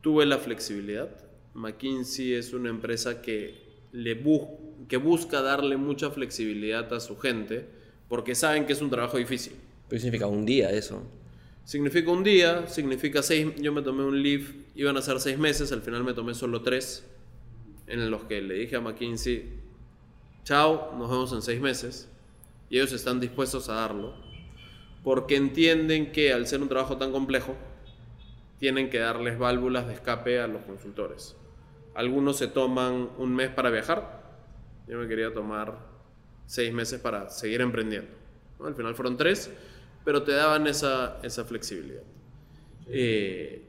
[0.00, 1.25] tuve la flexibilidad.
[1.56, 7.66] McKinsey es una empresa que, le bu que busca darle mucha flexibilidad a su gente
[8.08, 9.54] porque saben que es un trabajo difícil.
[9.88, 11.02] ¿Qué significa un día eso?
[11.64, 13.48] Significa un día, significa seis.
[13.56, 16.62] Yo me tomé un leave, iban a ser seis meses, al final me tomé solo
[16.62, 17.04] tres,
[17.86, 19.44] en los que le dije a McKinsey,
[20.44, 22.08] chao, nos vemos en seis meses.
[22.68, 24.14] Y ellos están dispuestos a darlo,
[25.02, 27.56] porque entienden que al ser un trabajo tan complejo,
[28.58, 31.34] tienen que darles válvulas de escape a los consultores.
[31.96, 34.22] Algunos se toman un mes para viajar,
[34.86, 35.78] yo me quería tomar
[36.46, 38.10] seis meses para seguir emprendiendo.
[38.60, 38.66] ¿no?
[38.66, 39.50] Al final fueron tres
[40.06, 42.04] pero te daban esa, esa flexibilidad.
[42.86, 43.68] Eh,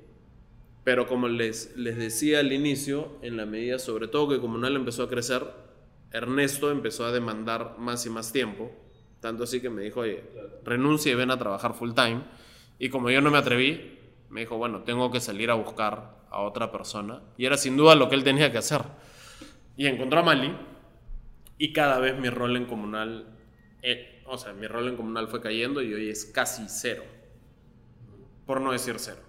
[0.84, 5.02] pero como les, les decía al inicio, en la medida, sobre todo que Comunal empezó
[5.02, 5.44] a crecer,
[6.12, 8.72] Ernesto empezó a demandar más y más tiempo,
[9.20, 10.26] tanto así que me dijo, oye,
[10.64, 12.22] renuncia y ven a trabajar full time.
[12.78, 13.98] Y como yo no me atreví,
[14.30, 17.22] me dijo, bueno, tengo que salir a buscar a otra persona.
[17.38, 18.82] Y era sin duda lo que él tenía que hacer.
[19.76, 20.56] Y encontró a Mali,
[21.58, 23.34] y cada vez mi rol en Comunal...
[23.82, 27.04] Eh, o sea, mi rol en comunal fue cayendo y hoy es casi cero.
[28.46, 29.22] Por no decir cero.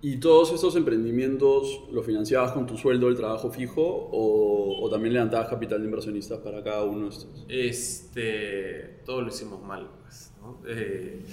[0.00, 5.14] ¿Y todos estos emprendimientos los financiabas con tu sueldo del trabajo fijo o, o, también
[5.14, 7.46] levantabas capital de inversionistas para cada uno de estos?
[7.48, 9.88] Este, todo lo hicimos mal.
[10.02, 10.60] Pues, ¿no?
[10.66, 11.24] eh,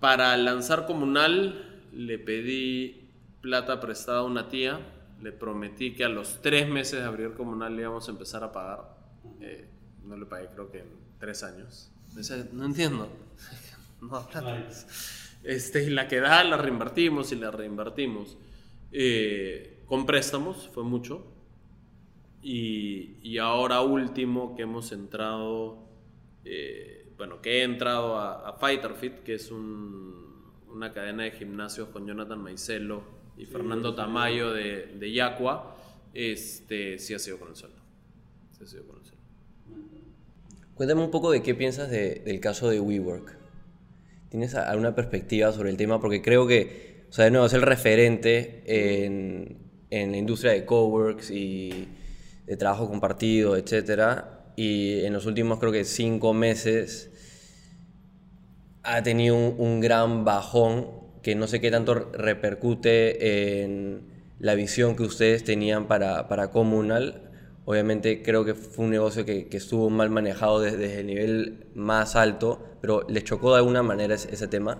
[0.00, 3.03] para lanzar comunal le pedí
[3.44, 4.80] plata prestada a una tía,
[5.20, 8.50] le prometí que a los tres meses de abrir comunal le íbamos a empezar a
[8.50, 8.96] pagar.
[9.38, 9.68] Eh,
[10.06, 10.88] no le pagué, creo que en
[11.20, 11.92] tres años.
[12.52, 13.06] no entiendo.
[14.00, 14.26] no,
[15.42, 18.38] este, y la que da la reinvertimos y la reinvertimos.
[18.92, 21.26] Eh, con préstamos, fue mucho.
[22.40, 25.86] Y, y, ahora último que hemos entrado,
[26.46, 31.32] eh, bueno, que he entrado a, a Fighter Fit, que es un, una cadena de
[31.32, 35.76] gimnasios con Jonathan Maicelo y Fernando Tamayo de, de Yacua,
[36.12, 37.78] este, sí ha sido con el sueldo.
[38.56, 39.24] Sí ha sido con el sueldo.
[40.74, 43.36] Cuéntame un poco de qué piensas de, del caso de WeWork.
[44.28, 46.00] ¿Tienes alguna perspectiva sobre el tema?
[46.00, 49.58] Porque creo que, o sea, de nuevo, es el referente en,
[49.90, 51.88] en la industria de coworks y
[52.46, 54.24] de trabajo compartido, etc.
[54.56, 57.10] Y en los últimos, creo que cinco meses,
[58.82, 64.02] ha tenido un, un gran bajón que no sé qué tanto repercute en
[64.38, 67.24] la visión que ustedes tenían para, para Comunal
[67.66, 72.62] Obviamente creo que fue un negocio que, estuvo mal manejado desde, el nivel más alto,
[72.82, 74.78] pero ¿les chocó de alguna manera ese, ese, tema?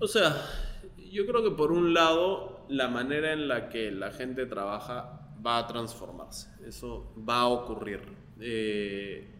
[0.00, 0.34] O sea,
[1.12, 5.58] yo creo que por un lado la manera en la que la gente trabaja va
[5.58, 8.00] a transformarse, eso va a ocurrir.
[8.40, 9.32] Eh,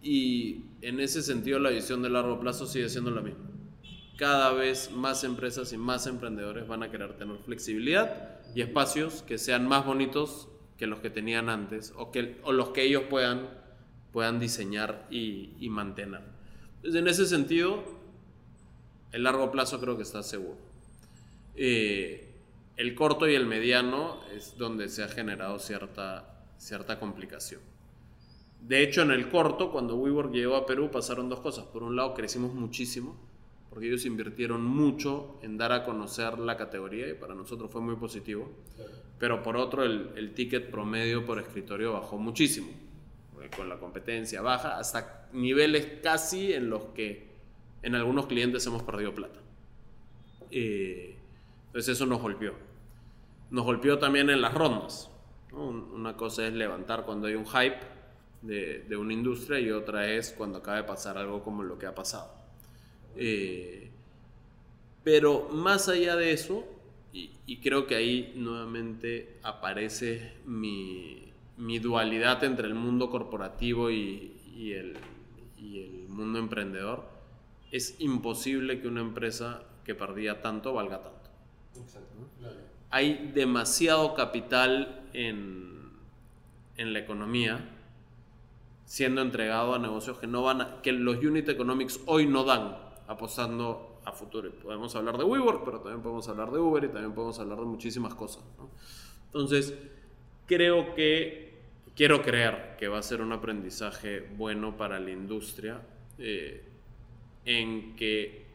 [0.00, 3.49] y en ese sentido la visión de largo plazo sigue siendo la misma.
[4.20, 9.38] Cada vez más empresas y más emprendedores van a querer tener flexibilidad y espacios que
[9.38, 13.48] sean más bonitos que los que tenían antes o, que, o los que ellos puedan,
[14.12, 16.20] puedan diseñar y, mantener.
[16.76, 17.82] Entonces, en ese sentido,
[19.12, 20.58] el largo plazo creo que está seguro.
[21.54, 22.34] Eh,
[22.76, 27.62] el corto y el mediano es donde se ha generado cierta, cierta complicación.
[28.60, 31.64] De hecho, en el corto, cuando WeWork llegó a Perú, pasaron dos cosas.
[31.64, 33.29] Por un lado, crecimos muchísimo,
[33.70, 37.96] porque ellos invirtieron mucho en dar a conocer la categoría y para nosotros fue muy
[37.96, 38.50] positivo.
[39.18, 42.68] Pero por otro, el, el ticket promedio por escritorio bajó muchísimo,
[43.56, 47.28] con la competencia baja, hasta niveles casi en los que
[47.82, 49.38] en algunos clientes hemos perdido plata.
[50.50, 51.16] Eh,
[51.66, 52.54] entonces eso nos golpeó.
[53.50, 55.10] Nos golpeó también en las rondas.
[55.52, 55.66] ¿no?
[55.68, 57.78] Un- Una cosa es levantar cuando hay un hype
[58.42, 61.86] de, de una industria y otra es cuando acaba de pasar algo como lo que
[61.86, 62.32] ha pasado.
[63.16, 63.90] Eh,
[65.02, 66.64] pero más allá de eso,
[67.12, 74.34] y, y creo que ahí nuevamente aparece mi, mi dualidad entre el mundo corporativo y,
[74.54, 74.96] y el,
[75.58, 77.04] y el mundo emprendedor,
[77.72, 81.30] es imposible que una empresa que perdía tanto valga tanto.
[82.90, 85.90] Hay demasiado capital en,
[86.76, 87.68] en la economía
[88.84, 92.76] siendo entregado a negocios que no van a- que los unit economics hoy no dan,
[93.10, 94.48] apostando a futuro.
[94.48, 97.58] Y podemos hablar de WeWork, pero también podemos hablar de Uber y también podemos hablar
[97.58, 98.42] de muchísimas cosas.
[98.58, 98.70] ¿no?
[99.26, 99.74] Entonces,
[100.46, 101.50] creo que
[101.96, 105.80] quiero creer que va a ser un aprendizaje bueno para la industria
[106.18, 106.62] eh,
[107.44, 108.46] en que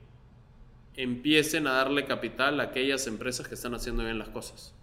[0.96, 4.74] empiecen a darle capital a aquellas empresas que están haciendo bien las cosas.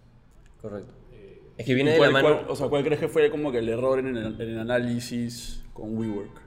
[0.61, 0.93] Correcto.
[1.57, 2.35] Es que viene de la ¿Cuál, mano...
[2.37, 4.59] cuál- o sea, ¿cuál crees que fue como que el error en el, en el
[4.59, 6.41] análisis con WeWork?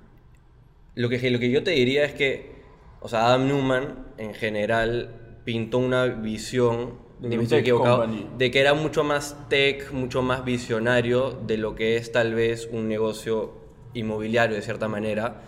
[0.96, 2.55] Lo que, lo que yo te diría es que,
[3.00, 5.10] o sea, Adam Newman en general
[5.44, 8.26] pintó una visión, De dime estoy equivocado, company.
[8.36, 12.68] de que era mucho más tech, mucho más visionario de lo que es tal vez
[12.72, 13.52] un negocio
[13.94, 15.42] inmobiliario de cierta manera.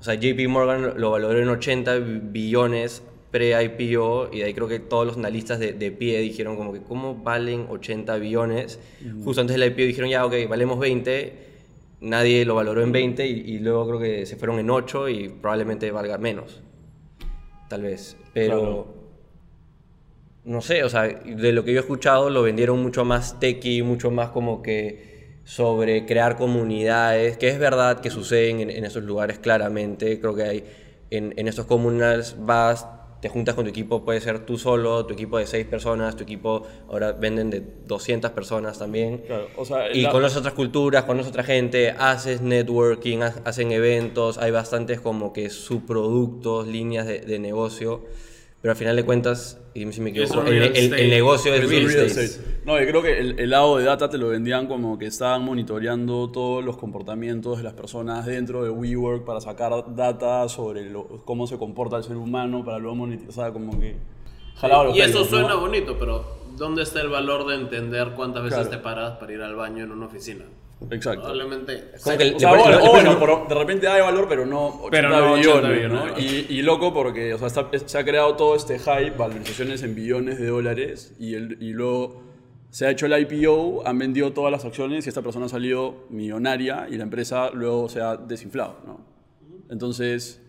[0.00, 4.78] O sea, JP Morgan lo valoró en 80 billones pre-IPO y de ahí creo que
[4.78, 8.78] todos los analistas de, de pie dijeron como que ¿cómo valen 80 billones?
[9.24, 11.32] Justo antes del IPO dijeron ya, ok, valemos 20,
[12.00, 15.28] nadie lo valoró en 20 y, y luego creo que se fueron en 8 y
[15.28, 16.62] probablemente valga menos,
[17.68, 18.16] tal vez.
[18.32, 18.94] Pero Claro.
[20.44, 23.82] no sé, o sea, de lo que yo he escuchado lo vendieron mucho más techy,
[23.82, 29.04] mucho más como que sobre crear comunidades, que es verdad que suceden en, en esos
[29.04, 30.64] lugares claramente, creo que hay
[31.10, 32.86] en, en estos comunales vas,
[33.26, 36.22] te juntas con tu equipo, puede ser tú solo, tu equipo de 6 personas, tu
[36.22, 39.18] equipo ahora venden de 200 personas también.
[39.26, 43.72] Claro, o sea, Y la- conoces otras culturas, conoces otra gente, haces networking, ha- hacen
[43.72, 48.02] eventos, hay bastantes como que subproductos, líneas de, de negocio,
[48.62, 51.90] pero al final de cuentas, y si me equivoco, el, negocio es Es real, un
[51.92, 52.24] real estate.
[52.24, 52.60] estate.
[52.64, 55.42] No, yo creo que el, el lado de data te lo vendían como que estaban
[55.44, 61.22] monitoreando todos los comportamientos de las personas dentro de WeWork para sacar data sobre lo-
[61.24, 63.96] cómo se comporta el ser humano para luego monetizar, como que
[64.56, 66.24] jalaba los y eso suena bonito, pero
[66.56, 68.70] ¿dónde está el valor de entender cuántas veces Claro.
[68.70, 70.44] te paras para ir al baño en una oficina?
[70.90, 71.22] Exacto.
[71.22, 71.90] Probablemente.
[72.02, 74.90] Como que O sea, bueno, o bueno, pero de repente hay valor, pero no 80
[74.90, 76.04] Pero no 80 billones, ¿no?
[76.14, 76.48] billones.
[76.50, 79.94] Y, y loco porque o sea, está- se ha creado todo este hype, valorizaciones en
[79.94, 82.22] billones de dólares, y, el, y luego
[82.70, 86.04] se ha hecho el IPO, han vendido todas las acciones y esta persona ha salido
[86.10, 89.00] millonaria y la empresa luego se ha desinflado, ¿no?
[89.70, 90.42] Entonces,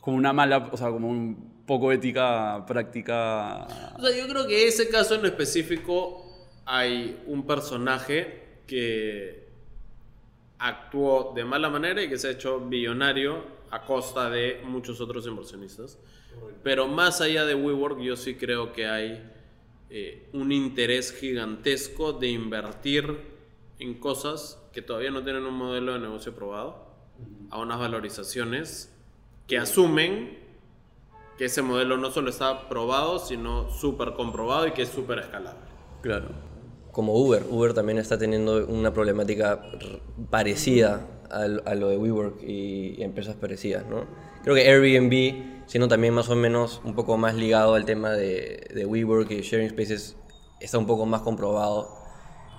[0.00, 3.66] como una mala, o sea, como un poco ética práctica.
[3.98, 6.24] O sea, yo creo que ese caso en específico
[6.64, 9.41] hay un personaje que
[10.62, 15.26] actuó de mala manera y que se ha hecho billonario a costa de muchos otros
[15.26, 15.98] inversionistas.
[16.62, 19.28] Pero más allá de WeWork, yo sí creo que hay
[19.90, 23.18] eh, un interés gigantesco de invertir
[23.80, 26.86] en cosas que todavía no tienen un modelo de negocio probado,
[27.50, 28.94] a unas valorizaciones
[29.46, 30.38] que asumen
[31.36, 35.60] que ese modelo no solo está probado, sino súper comprobado y que es súper escalable.
[36.02, 36.51] Claro.
[36.92, 37.44] Como Uber.
[37.50, 39.60] Uber también está teniendo una problemática
[40.30, 44.04] parecida a, lo- a lo de WeWork y, y empresas parecidas, ¿no?
[44.42, 48.68] Creo que Airbnb, siendo también más o menos un poco más ligado al tema de,
[48.74, 50.16] de WeWork y Sharing Spaces,
[50.60, 51.88] está un poco más comprobado.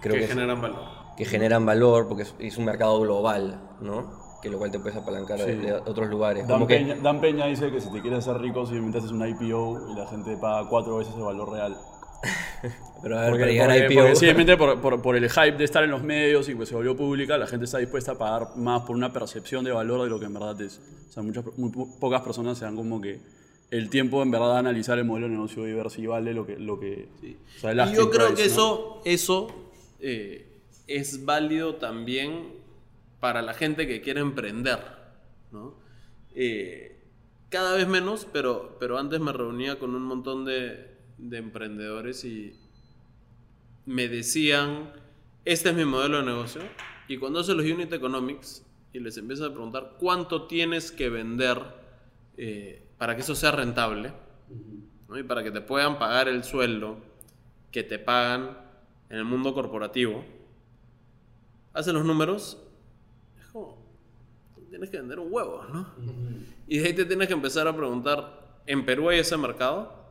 [0.02, 0.80] Creo que, que, generan valor.
[1.18, 4.22] que generan valor porque es, es un mercado global, ¿no?
[4.42, 5.52] Que lo cual te puedes apalancar Sí.
[5.54, 6.46] de otros lugares.
[6.48, 9.12] Dan Como que, Peña, Dan Peña dice que si te quieres hacer rico, simplemente haces
[9.12, 11.78] un IPO y la gente paga cuatro veces el valor real.
[13.02, 14.02] pero a ver, Porque, para llegar a porque- IPO...
[14.02, 16.76] porque simplemente por, por- por el hype de estar en los medios y que se
[16.76, 20.10] volvió pública, la gente está dispuesta a pagar más por una percepción de valor de
[20.10, 20.80] lo que en verdad es.
[21.10, 23.20] O sea, muchas, muy po- pocas personas se dan como que
[23.72, 26.46] el tiempo en verdad de analizar el modelo de negocio y ver si vale lo
[26.46, 26.58] que...
[26.60, 27.08] Lo que
[27.58, 28.54] o sea, el Y yo creo price, que ¿no?
[28.54, 29.48] eso, eso
[30.00, 30.48] eh,
[30.88, 32.54] es válido también
[33.20, 34.80] para la gente que quiere emprender.
[35.52, 35.74] ¿no?
[36.36, 37.00] Eh,
[37.50, 42.56] cada vez menos, pero, pero antes me reunía con un montón de, de emprendedores y
[43.86, 44.92] me decían,
[45.46, 46.62] este es mi modelo de negocio.
[47.08, 51.60] Y cuando haces los unit economics y les empiezas a preguntar cuánto tienes que vender
[52.38, 54.14] eh, para que eso sea rentable,
[55.10, 55.18] ¿no?
[55.18, 56.98] y para que te puedan pagar el sueldo
[57.72, 58.58] que te pagan
[59.10, 60.24] en el mundo corporativo,
[61.74, 62.58] hacen los números,
[63.40, 63.78] es como,
[64.70, 65.88] tienes que vender un huevo, ¿no?
[66.68, 70.03] Y de ahí te tienes que empezar a preguntar, ¿en Perú hay ese mercado?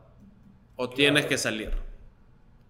[0.76, 1.70] ¿O tienes que salir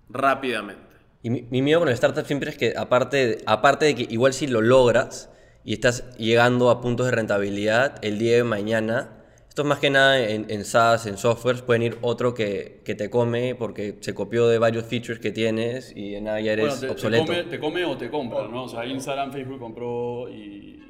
[0.09, 0.83] rápidamente?
[1.23, 4.33] Y mi, mi miedo con el startup siempre es que, aparte, aparte de que igual
[4.33, 5.31] si lo logras
[5.65, 9.91] y estás llegando a puntos de rentabilidad, el día de mañana, esto es más que
[9.91, 14.15] nada en, en SaaS, en softwares, pueden ir otro que, que te come porque se
[14.15, 17.27] copió de varios features que tienes y de nada ya eres Bueno, te, te obsoleto.
[17.27, 18.65] come, te come o te compra, ¿no?
[18.65, 20.81] O sea, Instagram, Facebook compró y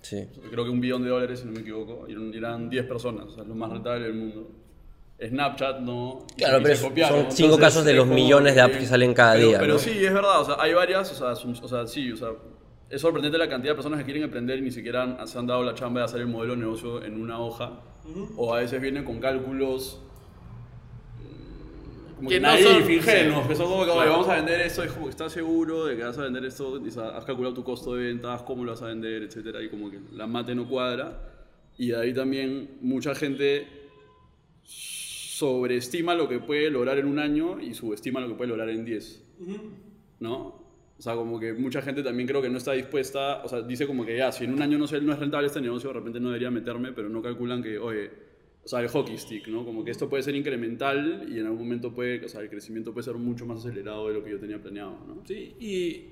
[0.00, 0.26] Sí.
[0.50, 2.84] creo que un billón de dólares, si no me equivoco, y eran- y eran 10
[2.86, 4.50] personas, o sea, lo más rentable del mundo.
[5.18, 6.26] Snapchat no.
[6.36, 9.14] Claro, pero son copiaron, cinco entonces, casos de los como millones de apps que salen
[9.14, 9.78] cada pero- día, Pero ¿no?
[9.78, 12.28] sí, es verdad, o sea, hay varias, o sea, son- o sea, sí, o sea,
[12.90, 15.46] es sorprendente la cantidad de personas que quieren emprender y ni siquiera han- se han
[15.46, 17.80] dado la chamba de hacer el modelo de negocio en una hoja,
[18.36, 20.00] o a veces vienen con cálculos
[21.18, 23.48] mm, como Que que no naif, son- ingenuos, sí.
[23.48, 24.10] que son como que, Claro.
[24.10, 26.80] vamos a vender esto, es como que estás seguro de que vas a vender esto,
[26.84, 29.62] y, o sea, has calculado tu costo de ventas, cómo lo vas a vender, etcétera,
[29.62, 31.30] y como que la mate no cuadra.
[31.78, 33.66] Y de ahí también mucha gente
[35.34, 38.84] sobreestima lo que puede lograr en un año y subestima lo que puede lograr en
[38.84, 39.22] 10.
[40.20, 40.62] ¿No?
[40.96, 43.84] O sea, como que mucha gente también creo que no está dispuesta, o sea, dice
[43.84, 45.94] como que ya, si en un año no, sé, no es rentable este negocio, de
[45.94, 48.12] repente no debería meterme, pero no calculan que, oye,
[48.64, 49.64] o sea, el hockey stick, ¿no?
[49.64, 52.92] Como que esto puede ser incremental y en algún momento puede, o sea, el crecimiento
[52.92, 55.20] puede ser mucho más acelerado de lo que yo tenía planeado, ¿no?
[55.26, 56.04] Sí, y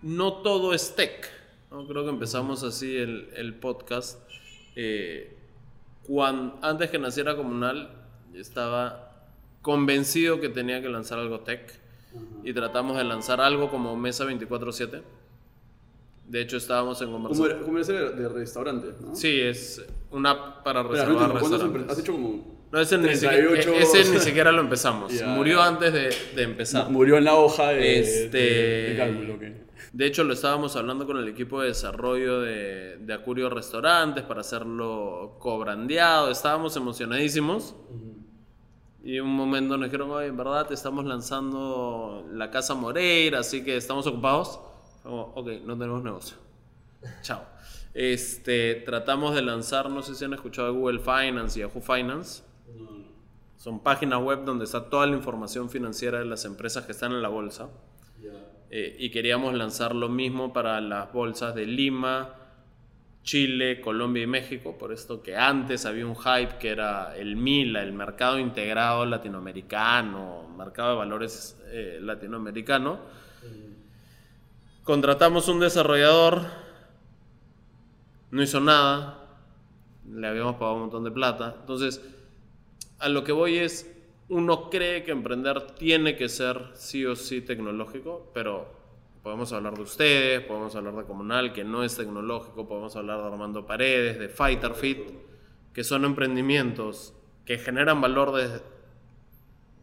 [0.00, 1.30] no todo es tech.
[1.70, 1.86] ¿no?
[1.86, 4.26] Creo que empezamos así el, el podcast.
[4.74, 5.37] Eh,
[6.08, 7.90] cuan- antes que naciera Comunal,
[8.34, 9.12] estaba
[9.62, 11.72] convencido que tenía que lanzar algo tech.
[12.42, 15.02] Y tratamos de lanzar algo como Mesa 24-7.
[16.26, 17.56] De hecho, estábamos en Como, conversación.
[17.56, 18.28] era- como ese de,
[19.00, 19.14] ¿no?
[19.14, 21.92] Sí, es una app para reservar entiendo, ¿cuántos restaurantes.
[21.92, 22.58] has hecho como...
[22.70, 23.72] No, ese ni, siquiera, 38?
[23.74, 25.10] ese ni siquiera lo empezamos.
[25.26, 26.90] Murió antes de, de empezar.
[26.90, 29.42] Murió en la hoja de, Este- de- de cálculo, ¿ok?
[29.92, 34.42] De hecho, lo estábamos hablando con el equipo de desarrollo de, de Acurio Restaurantes para
[34.42, 36.30] hacerlo cobrandeado.
[36.30, 37.74] Estábamos emocionadísimos.
[39.02, 43.76] Y un momento nos dijeron, oye, en verdad estamos lanzando la Casa Moreira, así que
[43.76, 44.60] estamos ocupados.
[45.02, 46.36] Como, ok, no tenemos negocio.
[47.22, 47.42] Chao.
[47.94, 52.42] Este, tratamos de lanzar, no sé si han escuchado Google Finance y Yahoo Finance.
[53.56, 57.22] Son páginas web donde está toda la información financiera de las empresas que están en
[57.22, 57.68] la bolsa.
[58.70, 62.34] Eh, y queríamos lanzar lo mismo para las bolsas de Lima,
[63.22, 67.82] Chile, Colombia y México, por esto que antes había un hype que era el MILA,
[67.82, 72.98] el mercado integrado latinoamericano, mercado de valores eh, latinoamericano.
[74.82, 76.46] Contratamos un desarrollador,
[78.30, 79.18] no hizo nada,
[80.10, 81.56] le habíamos pagado un montón de plata.
[81.60, 82.02] Entonces,
[82.98, 83.94] a lo que voy es,
[84.28, 88.66] uno cree que emprender tiene que ser sí o sí tecnológico, pero
[89.22, 93.26] podemos hablar de ustedes, podemos hablar de Comunal, que no es tecnológico, podemos hablar de
[93.26, 94.98] Armando Paredes, de Fighter Fit,
[95.72, 97.14] que son emprendimientos
[97.44, 98.60] que generan valor desde,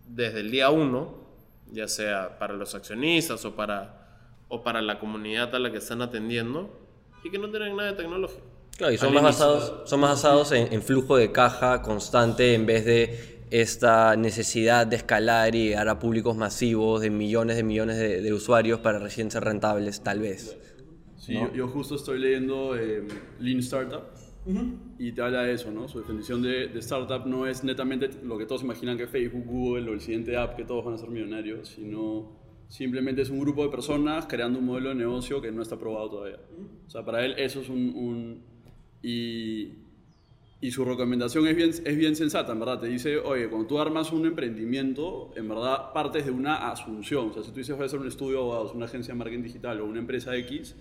[0.07, 1.25] desde el día uno,
[1.71, 6.01] ya sea para los accionistas o para, o para la comunidad a la que están
[6.01, 6.69] atendiendo,
[7.23, 8.43] y que no tienen nada de tecnológico.
[8.77, 9.47] Claro, y son Al más inicio.
[9.47, 14.87] basados, son más basados en, en flujo de caja constante en vez de esta necesidad
[14.87, 18.99] de escalar y llegar a públicos masivos de millones de millones de, de usuarios para
[18.99, 20.57] recién ser rentables, tal vez.
[21.17, 23.03] Sí, yo, yo justo estoy leyendo eh,
[23.39, 24.03] Lean Startup
[24.99, 25.87] y te habla de eso, ¿no?
[25.87, 29.89] Su definición de, de startup no es netamente lo que todos imaginan que Facebook, Google
[29.89, 32.31] o el siguiente app que todos van a ser millonarios, sino
[32.67, 36.09] simplemente es un grupo de personas creando un modelo de negocio que no está probado
[36.11, 36.39] todavía.
[36.85, 37.93] O sea, para él eso es un...
[37.95, 38.43] un-
[39.01, 39.84] y,
[40.61, 42.79] y su recomendación es bien, es bien sensata, en verdad.
[42.79, 47.29] Te dice, oye, cuando tú armas un emprendimiento, en verdad partes de una asunción.
[47.29, 49.17] O sea, si tú dices voy a hacer un estudio de abogados, una agencia de
[49.19, 50.75] marketing digital o una empresa X,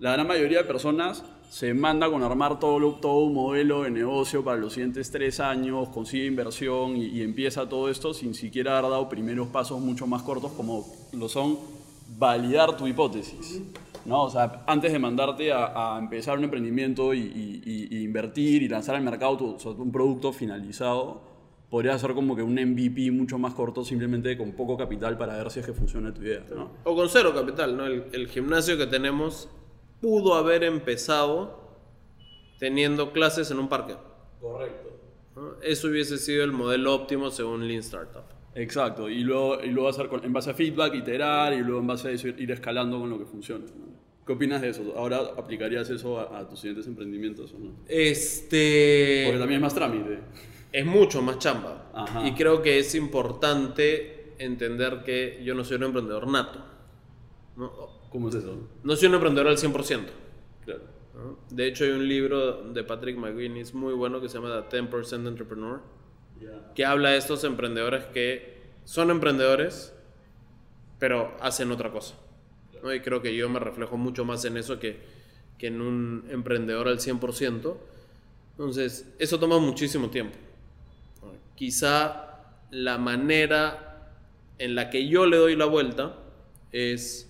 [0.00, 3.90] la gran mayoría de personas se manda con armar todo, lo- todo un modelo de
[3.90, 8.78] negocio para los siguientes tres años, consigue inversión y, y empieza todo esto sin siquiera
[8.78, 11.58] haber dado primeros pasos mucho más cortos como lo son
[12.18, 13.60] validar tu hipótesis.
[14.04, 14.22] ¿No?
[14.24, 18.68] O sea, antes de mandarte a, a empezar un emprendimiento y, y- y- invertir y
[18.68, 21.22] lanzar al mercado tu- o sea, un producto finalizado,
[21.70, 25.50] podría ser como que un MVP mucho más corto simplemente con poco capital para ver
[25.50, 26.44] si es que funciona tu idea.
[26.54, 26.70] ¿no?
[26.84, 27.86] O con cero capital, ¿no?
[27.86, 29.48] El, el gimnasio que tenemos
[30.00, 31.60] pudo haber empezado
[32.58, 33.94] teniendo clases en un parque.
[34.40, 34.90] Correcto.
[35.36, 35.54] ¿no?
[35.62, 38.24] Eso hubiese sido el modelo óptimo según Lean Startup.
[38.54, 41.86] Exacto, y luego, y luego hacer con- en base a feedback, iterar y luego en
[41.86, 43.64] base a eso ir, ir escalando con lo que funciona.
[43.64, 43.92] ¿no?
[44.26, 44.94] ¿Qué opinas de eso?
[44.96, 47.70] ¿Ahora aplicarías eso a, a tus siguientes emprendimientos o no?
[47.88, 49.24] Este.
[49.26, 50.18] Porque también es más trámite.
[50.72, 51.90] Es mucho más chamba.
[51.94, 52.26] Ajá.
[52.26, 56.60] Y creo que es importante entender que yo no soy un emprendedor nato.
[57.56, 57.70] No,
[58.10, 58.68] ¿Cómo es eso?
[58.84, 60.06] no soy un emprendedor al 100%.
[60.64, 60.80] Claro.
[61.14, 61.38] ¿no?
[61.50, 65.26] De hecho, hay un libro de Patrick McGuinness muy bueno que se llama The 10%
[65.28, 65.80] Entrepreneur,
[66.74, 69.92] que habla de estos emprendedores que son emprendedores,
[70.98, 72.14] pero hacen otra cosa.
[72.94, 74.98] Y creo que yo me reflejo mucho más en eso que,
[75.58, 77.76] que en un emprendedor al 100%.
[78.52, 80.36] Entonces, eso toma muchísimo tiempo.
[81.54, 82.40] Quizá
[82.70, 84.10] la manera
[84.58, 86.16] en la que yo le doy la vuelta
[86.72, 87.28] es,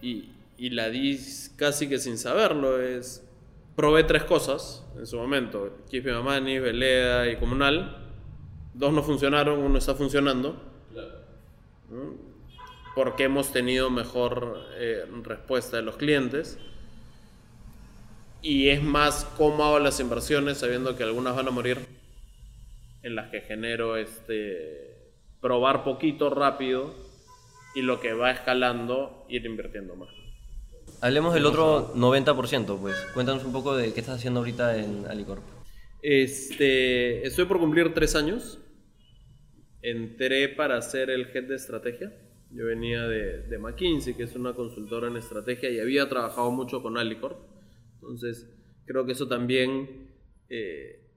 [0.00, 1.18] y, y la di
[1.56, 3.22] casi que sin saberlo, es,
[3.76, 7.96] probé tres cosas en su momento, Keep Money, Veleda y Comunal.
[8.74, 10.60] Dos no funcionaron, uno está funcionando.
[11.90, 12.16] ¿no?
[12.94, 16.58] Porque hemos tenido mejor eh, respuesta de los clientes.
[18.42, 21.78] Y es más cómo hago las inversiones sabiendo que algunas van a morir.
[23.02, 24.92] En las que genero este
[25.40, 26.94] probar poquito rápido
[27.74, 30.21] y lo que va escalando ir invirtiendo más.
[31.02, 32.94] Hablemos del otro 90%, pues.
[33.12, 35.42] Cuéntanos un poco de qué estás haciendo ahorita en Alicorp.
[36.00, 38.60] Este, estoy por cumplir tres años.
[39.82, 42.12] Entré para ser el head de estrategia.
[42.52, 46.82] Yo venía de, de McKinsey, que es una consultora en estrategia, y había trabajado mucho
[46.82, 47.36] con Alicorp.
[47.94, 48.48] Entonces,
[48.84, 50.08] creo que eso también
[50.48, 51.10] eh,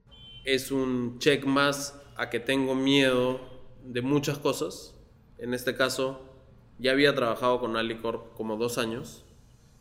[0.45, 3.39] es un check más a que tengo miedo
[3.83, 4.99] de muchas cosas.
[5.37, 6.21] En este caso,
[6.79, 9.24] ya había trabajado con Alicorp como dos años.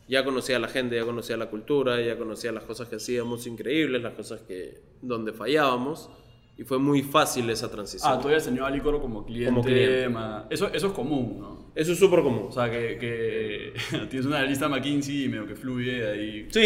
[0.09, 3.47] Ya conocía a la gente, ya conocía la cultura, ya conocía las cosas que hacíamos
[3.47, 6.11] increíbles, las cosas que donde fallábamos.
[6.57, 8.13] Y fue muy fácil esa transición.
[8.13, 8.65] Ah, tú habías tenido
[9.01, 9.51] como cliente.
[9.51, 10.09] Como cliente.
[10.09, 11.73] ma- Eso, eso es común, ¿no?
[11.75, 12.47] Eso es súper común.
[12.49, 13.73] O sea, que, que
[14.09, 16.47] tienes una lista McKinsey y medio que fluye ahí.
[16.51, 16.61] Sí,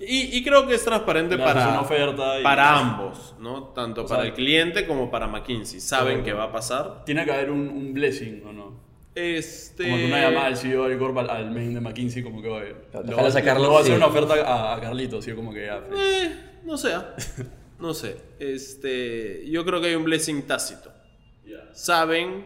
[0.00, 3.68] y, y creo que es transparente para, una oferta y- para ambos, ¿no?
[3.68, 5.80] Tanto para sea, el cliente como para McKinsey.
[5.80, 6.24] Saben Correcto.
[6.26, 7.04] que va a pasar.
[7.06, 8.81] Tiene que haber un, un blessing, ¿o no?
[9.14, 9.84] Este...
[9.84, 12.48] Como que una llamada al CEO de Alicor al, al main de McKinsey, como que,
[12.48, 13.96] oye, voy a- sacarlo, le voy a hacer sí.
[13.96, 15.32] una oferta a, a Carlitos, ¿sí?
[15.32, 15.84] Como que ya.
[15.86, 16.00] pues.
[16.00, 17.14] Eh, no sé, ah.
[17.78, 18.16] no sé.
[18.38, 20.90] Este, yo creo que hay un blessing tácito.
[21.72, 22.44] Saben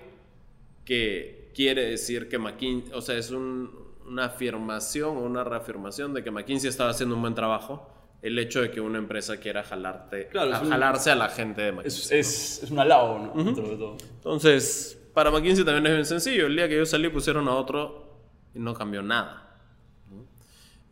[0.85, 6.23] que quiere decir que McKinsey, o sea, es un- una afirmación o una reafirmación de
[6.23, 7.93] que McKinsey estaba haciendo un buen trabajo.
[8.23, 11.63] El hecho de que una empresa quiera jalarte, Claro, a un- jalarse a la gente
[11.63, 12.19] de McKinsey.
[12.21, 13.45] Es, es, es un halago, ¿no?
[13.45, 13.97] De todo.
[14.17, 16.47] Entonces, para McKinsey también es bien sencillo.
[16.47, 18.21] El día que yo salí pusieron a otro
[18.55, 19.59] y no cambió nada.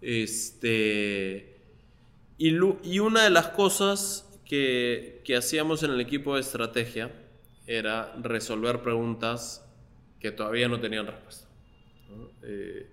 [0.00, 1.60] Este,
[2.38, 7.12] y, una de las cosas que, que hacíamos en el equipo de estrategia
[7.66, 9.62] era resolver preguntas
[10.20, 11.46] que todavía no tenían respuesta.
[12.44, 12.86] Eh,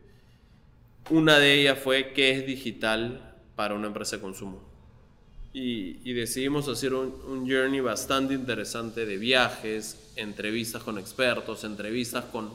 [1.12, 4.70] una de ellas fue qué es digital para una empresa de consumo.
[5.54, 12.26] Y, y decidimos hacer un, un journey bastante interesante de viajes, entrevistas con expertos, entrevistas
[12.26, 12.50] con,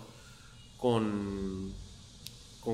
[0.77, 1.75] con,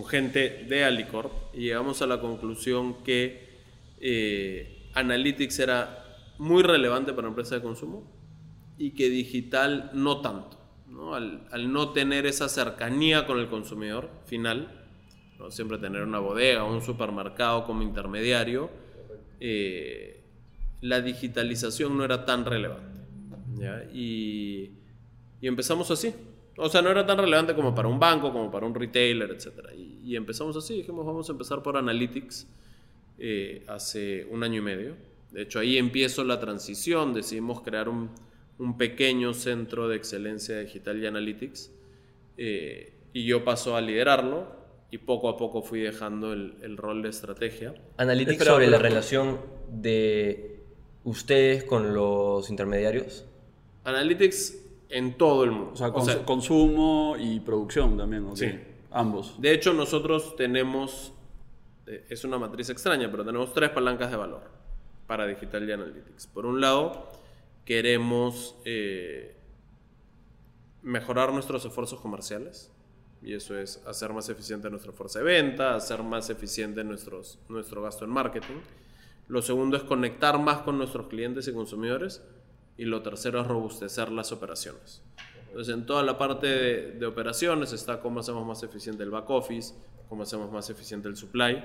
[0.09, 3.61] gente de Alicorp y llegamos a la conclusión que
[4.01, 6.05] eh, Analytics era
[6.39, 8.11] muy relevante para empresas de consumo
[8.79, 10.59] y que digital no tanto.
[10.89, 11.15] ¿no?
[11.15, 14.69] Al, al no tener esa cercanía con el consumidor final,
[15.39, 15.51] ¿no?
[15.51, 18.71] siempre tener una bodega o un supermercado como intermediario,
[19.41, 20.23] eh,
[20.81, 22.92] la digitalización no era tan relevante.
[23.59, 23.85] ¿Ya?
[23.93, 24.73] Y,
[25.41, 26.15] y empezamos así.
[26.57, 29.71] O sea, no era tan relevante como para un banco, como para un retailer, etc.
[29.77, 30.75] Y, y empezamos así.
[30.77, 32.47] Dijimos, vamos a empezar por Analytics
[33.19, 34.97] eh, hace un año y medio.
[35.31, 37.15] De hecho, ahí empiezo la transición.
[37.15, 38.11] Decidimos crear un,
[38.59, 41.73] un pequeño centro de excelencia digital y Analytics.
[42.37, 44.61] eh, y yo paso a liderarlo.
[44.91, 47.73] Y poco a poco fui dejando el, el rol de estrategia.
[47.97, 49.41] Analytics sobre la relación
[49.71, 50.61] de
[51.05, 53.25] ustedes con los intermediarios.
[53.85, 54.59] Analytics
[54.89, 55.71] en todo el mundo.
[55.73, 58.37] O sea, O cons- sea, consumo y producción también, ¿ok?
[58.37, 58.51] Sí.
[58.95, 59.41] Ambos.
[59.41, 61.15] de hecho, nosotros tenemos,
[61.87, 64.43] eh, es una matriz extraña, pero tenemos tres palancas de valor
[65.07, 66.27] para Digital y Analytics.
[66.27, 67.09] Por un lado,
[67.65, 69.35] queremos eh,
[70.83, 72.71] mejorar nuestros esfuerzos comerciales.
[73.25, 77.81] Y eso es hacer más eficiente nuestra fuerza de venta, hacer más eficiente nuestros, nuestro
[77.81, 78.57] gasto en marketing.
[79.29, 82.21] Lo segundo es conectar más con nuestros clientes y consumidores.
[82.83, 85.03] Y lo tercero es robustecer las operaciones.
[85.47, 89.31] Entonces, en toda la parte de, de operaciones está cómo hacemos más eficiente el back
[89.31, 89.73] office,
[90.09, 91.63] cómo hacemos más eficiente el supply.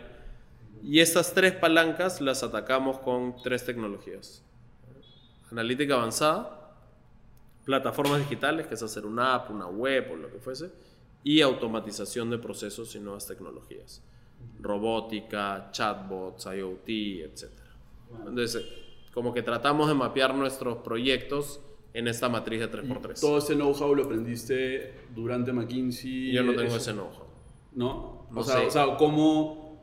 [0.84, 4.44] Y estas tres palancas las atacamos con tres tecnologías.
[5.50, 6.76] Analítica avanzada,
[7.66, 10.70] plataformas digitales, que es hacer una app, una web o lo que fuese,
[11.24, 14.04] y automatización de procesos y nuevas tecnologías.
[14.60, 17.50] Robótica, chatbots, IoT, etc.
[18.20, 18.64] Entonces,
[19.18, 21.60] como que tratamos de mapear nuestros proyectos
[21.96, 23.20] en esta matriz de 3x3.
[23.20, 26.32] Todo ese know-how lo aprendiste durante McKinsey.
[26.32, 27.26] Yo no tengo eso- ese know-how.
[27.74, 28.28] ¿No?
[28.30, 29.82] No o, sea, o sea, ¿cómo...?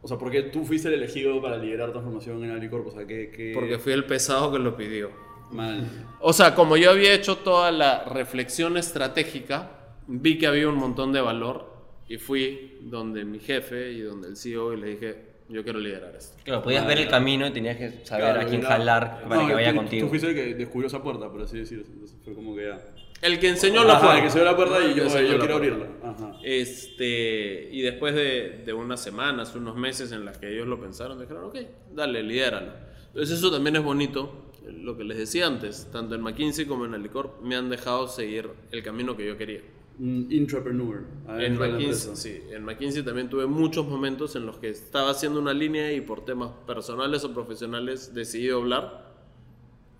[0.00, 2.86] O sea, ¿por qué tú fuiste el elegido para liderar transformación en Alicorp?
[2.86, 3.30] O sea, que...
[3.30, 3.52] que...
[3.52, 5.10] Porque fui el pesado que lo pidió.
[5.52, 5.86] Mal.
[6.20, 9.72] O sea, como yo había hecho toda la reflexión estratégica,
[10.06, 11.70] vi que había un montón de valor
[12.08, 16.14] y fui donde mi jefe y donde el CEO y le dije, yo quiero liderar
[16.16, 16.36] esto.
[16.44, 19.42] Claro, podías ver el camino y tenías que saber Claro, a quién era- jalar para
[19.42, 20.06] No, que vaya tú- contigo.
[20.06, 21.84] Tú fuiste el que descubrió esa puerta, por así decirlo.
[21.86, 22.80] Entonces fue como que ya.
[23.22, 24.18] El que enseñó la Ajá, puerta.
[24.18, 25.74] el que se dio la puerta y yo, enseñó yo la quiero puerta.
[25.86, 26.10] abrirla.
[26.10, 26.38] Ajá.
[26.42, 31.18] Este, y después de, de unas semanas, unos meses en las que ellos lo pensaron,
[31.20, 31.56] dijeron, ok,
[31.94, 32.72] dale, lidéralo.
[33.08, 36.94] Entonces eso también es bonito, lo que les decía antes, tanto en McKinsey como en
[36.94, 39.60] Alicorp me han dejado seguir el camino que yo quería.
[39.98, 41.04] Un intrapreneur.
[41.28, 45.40] En la McKinsey, sí, en McKinsey también tuve muchos momentos en los que estaba haciendo
[45.40, 49.14] una línea y por temas personales o profesionales decidí doblar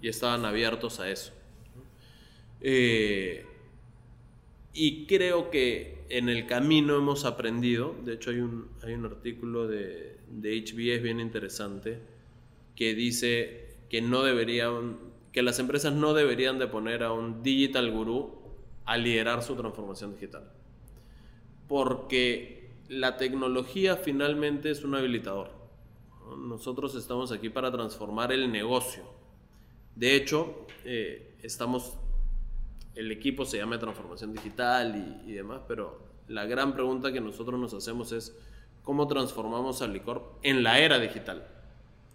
[0.03, 1.32] y estaban abiertos a eso.
[2.61, 3.47] Eh,
[4.72, 9.68] y creo que en el camino hemos aprendido, de hecho hay un, hay un artículo
[9.68, 12.01] de, de HBS bien interesante
[12.74, 14.99] que dice que no deberían,
[15.32, 18.43] que las empresas no deberían de poner a un digital gurú
[18.85, 20.51] a liderar su transformación digital.
[21.68, 25.51] Porque la tecnología finalmente es un habilitador.
[26.20, 26.37] ¿no?
[26.37, 29.03] Nosotros estamos aquí para transformar el negocio.
[29.95, 31.97] De hecho, eh, estamos
[32.95, 37.59] el equipo se llama transformación digital y, y demás, pero la gran pregunta que nosotros
[37.59, 38.37] nos hacemos es
[38.82, 41.47] cómo transformamos a Licorp en la era digital,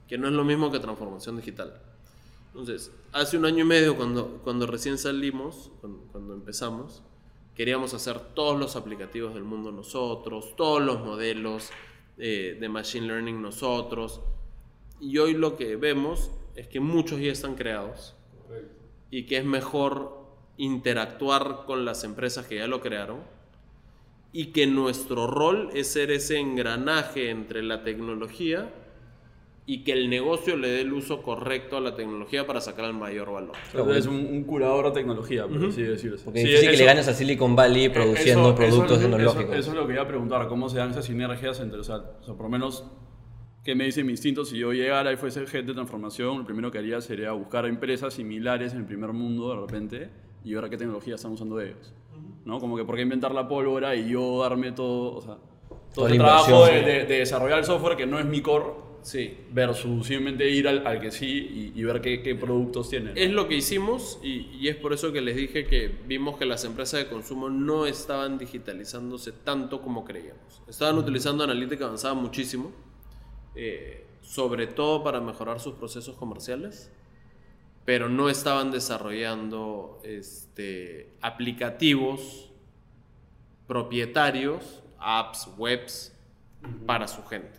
[0.07, 1.82] que no es lo mismo que transformación digital.
[2.49, 7.03] Entonces, hace un año y medio, cuando, cuando recién salimos, cuando, cuando empezamos,
[7.55, 11.69] queríamos hacer todos los aplicativos del mundo nosotros, todos los modelos
[12.17, 14.21] eh, de Machine Learning nosotros,
[14.99, 18.15] y hoy lo que vemos es que muchos ya están creados
[19.11, 20.19] y que es mejor
[20.57, 23.19] interactuar con las empresas que ya lo crearon
[24.33, 28.73] y que nuestro rol es ser ese engranaje entre la tecnología
[29.72, 32.93] y que el negocio le dé el uso correcto a la tecnología para sacar el
[32.95, 33.51] mayor valor.
[33.72, 36.17] Entonces, es un, un curador de tecnología, por así decirlo.
[36.26, 39.43] Porque Sí, es difícil que le ganes a Silicon Valley produciendo eso- productos eso- tecnológicos.
[39.51, 41.84] Eso, eso es lo que iba a preguntar, cómo se dan esas sinergias entre, o
[41.84, 42.84] sea, o sea, por lo menos,
[43.63, 44.43] ¿qué me dice mi instinto?
[44.43, 48.15] Si yo llegara y fuese jefe de transformación, lo primero que haría sería buscar empresas
[48.15, 50.09] similares en el primer mundo de repente
[50.43, 51.93] y ver qué tecnología están usando ellos.
[52.43, 52.59] ¿No?
[52.59, 55.38] Como que por qué inventar la pólvora y yo darme todo, o sea,
[55.93, 59.37] todo el trabajo de, de- de desarrollar el software que no es mi core Sí.
[59.51, 63.17] versus simplemente ir al, al que sí y, y ver qué, qué productos tienen.
[63.17, 66.45] Es lo que hicimos y, y es por eso que les dije que vimos que
[66.45, 70.61] las empresas de consumo no estaban digitalizándose tanto como creíamos.
[70.67, 72.71] Estaban utilizando analítica avanzada muchísimo,
[73.55, 76.91] eh, sobre todo para mejorar sus procesos comerciales,
[77.85, 82.51] pero no estaban desarrollando este, aplicativos
[83.67, 86.11] propietarios, apps, webs,
[86.87, 87.59] para su gente.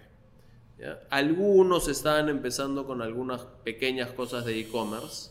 [1.10, 5.30] Algunos estaban empezando con algunas pequeñas cosas de e-commerce,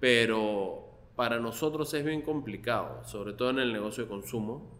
[0.00, 4.70] pero para nosotros es bien complicado, sobre todo en el negocio de consumo,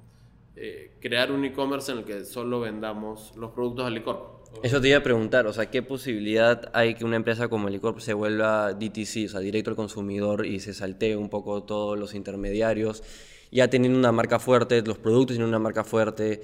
[0.57, 4.45] eh, crear un e-commerce en el que solo vendamos los productos al licor.
[4.63, 7.99] Eso te iba a preguntar, o sea, ¿qué posibilidad hay que una empresa como Licorp
[7.99, 12.15] se vuelva DTC, o sea, directo al consumidor y se saltee un poco todos los
[12.15, 13.03] intermediarios,
[13.51, 16.43] ya teniendo una marca fuerte, los productos tienen una marca fuerte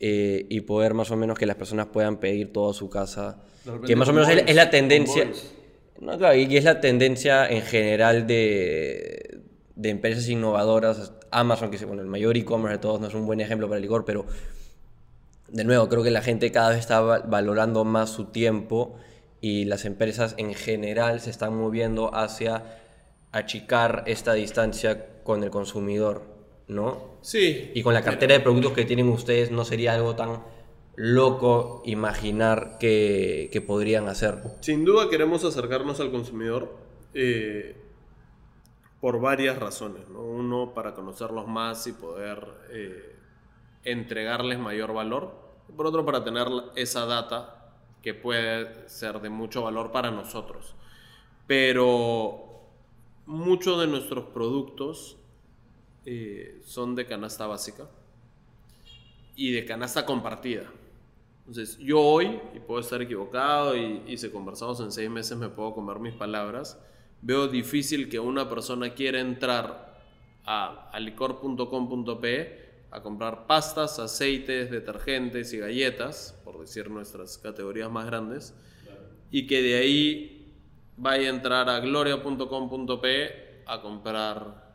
[0.00, 3.42] eh, y poder más o menos que las personas puedan pedir todo a su casa,
[3.86, 5.24] que más o menos es, la tendencia,
[6.00, 9.40] no, claro, y es la tendencia en general de,
[9.76, 13.26] de empresas innovadoras, Amazon, que es bueno, el mayor e-commerce de todos, no es un
[13.26, 14.24] buen ejemplo para el licor, pero
[15.48, 18.96] de nuevo, creo que la gente cada vez está va- valorando más su tiempo
[19.40, 22.62] y las empresas en general se están moviendo hacia
[23.32, 26.22] achicar esta distancia con el consumidor,
[26.70, 27.18] ¿no?
[27.20, 27.70] Sí.
[27.74, 30.42] Y con la cartera de productos que tienen ustedes no sería algo tan
[30.94, 34.38] loco imaginar que, que podrían hacer.
[34.60, 36.76] Sin duda queremos acercarnos al consumidor
[37.14, 37.76] eh,
[39.00, 40.08] por varias razones.
[40.08, 40.20] ¿no?
[40.20, 43.16] Uno, para conocerlos más y poder eh,
[43.84, 45.34] entregarles mayor valor.
[45.76, 46.46] Por otro, para tener
[46.76, 50.74] esa data que puede ser de mucho valor para nosotros.
[51.46, 52.46] Pero
[53.26, 55.19] muchos de nuestros productos
[56.12, 57.86] eh, son de canasta básica
[59.36, 60.64] y de canasta compartida.
[61.46, 65.48] Entonces, yo hoy, y puedo estar equivocado, y, y si conversamos en seis meses me
[65.48, 66.80] puedo comer mis palabras,
[67.22, 70.02] veo difícil que una persona quiera entrar
[70.44, 72.58] a alicor.com.pe
[72.90, 78.52] a comprar pastas, aceites, detergentes y galletas, por decir nuestras categorías más grandes,
[79.30, 80.56] y que de ahí
[80.96, 84.69] vaya a entrar a gloria.com.pe a comprar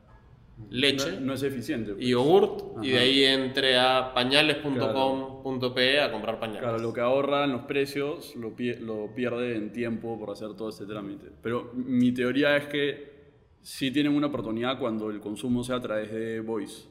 [0.70, 1.94] leche No, no es eficiente.
[1.94, 2.06] pues.
[2.06, 6.62] y yogurt y de ahí entre a pañales.com.pe a comprar pañales.
[6.64, 10.70] Claro, lo que ahorra en los precios lo, lo pierde en tiempo por hacer todo
[10.70, 11.28] este trámite.
[11.42, 13.16] Pero mi teoría es que
[13.62, 16.88] sí tienen una oportunidad cuando el consumo sea a través de voice.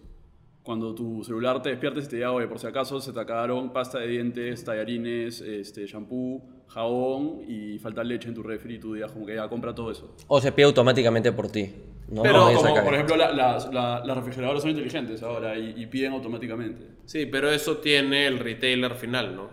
[0.63, 3.71] cuando tu celular te despiertes y te diga, oye, por si acaso se te acabaron
[3.73, 8.95] pasta de dientes, tallarines, este, shampoo, jabón y falta leche en tu refri y tú
[8.95, 10.15] digas como que ya compra todo eso.
[10.29, 11.73] O se pide automáticamente por ti.
[12.09, 12.23] ¿no?
[12.23, 15.87] Pero esa como, por ejemplo, la- las- la- las refrigeradoras son inteligentes ahora y, y
[15.87, 16.87] piden automáticamente.
[17.07, 19.49] Sí, pero eso tiene el retailer final, ¿no?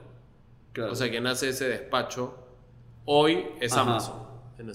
[0.74, 0.92] Claro.
[0.92, 2.36] O sea, quien hace ese despacho
[3.06, 3.82] hoy es Ajá.
[3.82, 4.16] Amazon.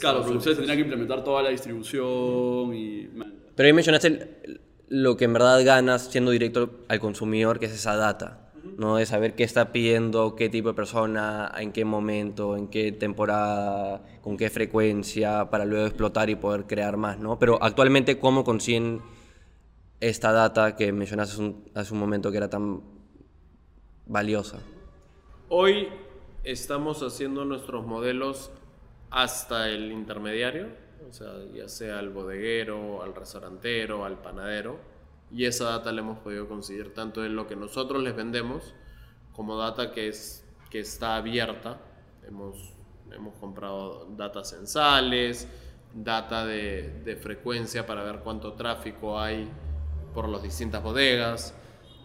[0.01, 3.09] Claro, pero ustedes tendrían que implementar toda la distribución y...
[3.55, 7.95] Pero ahí mencionaste lo que en verdad ganas siendo directo al consumidor, que es esa
[7.97, 8.46] data,
[8.79, 8.97] ¿no?
[8.97, 14.03] De saber qué está pidiendo, qué tipo de persona, en qué momento, en qué temporada,
[14.23, 17.39] con qué frecuencia, para luego explotar y poder crear más, ¿no?
[17.39, 19.01] Pero actualmente, ¿cómo consiguen
[20.01, 22.83] esta data que mencionaste hace un, hace un momento que era tan
[24.07, 24.59] valiosa?
[25.49, 25.89] Hoy
[26.45, 28.51] estamos haciendo nuestros modelos
[29.11, 30.69] hasta el intermediario,
[31.09, 34.79] o sea, ya sea al bodeguero, al restaurantero, al panadero,
[35.31, 38.75] y esa data la hemos podido conseguir tanto en lo que nosotros les vendemos
[39.33, 41.79] como data que, es, que está abierta.
[42.27, 42.75] Hemos,
[43.13, 45.49] hemos comprado data censales,
[45.93, 49.49] data de, de frecuencia para ver cuánto tráfico hay
[50.15, 51.55] por las distintas bodegas.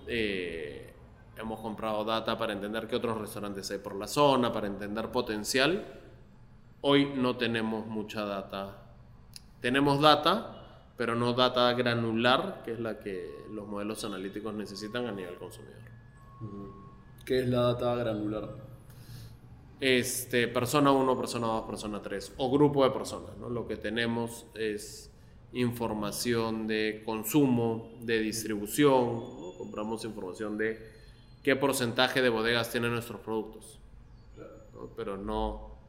[0.07, 0.93] eh,
[1.38, 5.86] hemos comprado data para entender qué otros restaurantes hay por la zona, para entender potencial.
[6.82, 8.78] Hoy no tenemos mucha data.
[9.59, 10.61] Tenemos data,
[11.01, 15.79] pero no data granular, que es la que los modelos analíticos necesitan a nivel consumidor.
[17.25, 18.49] ¿Qué es la data granular?
[19.79, 23.35] Este, persona 1, persona 2, persona 3 o grupo de personas.
[23.37, 23.49] ¿no?
[23.49, 25.11] Lo que tenemos es
[25.53, 29.39] información de consumo, de distribución.
[29.39, 29.53] ¿no?
[29.57, 30.87] Compramos información de
[31.41, 33.79] qué porcentaje de bodegas tienen nuestros productos.
[34.75, 34.87] ¿no?
[34.95, 35.79] Pero no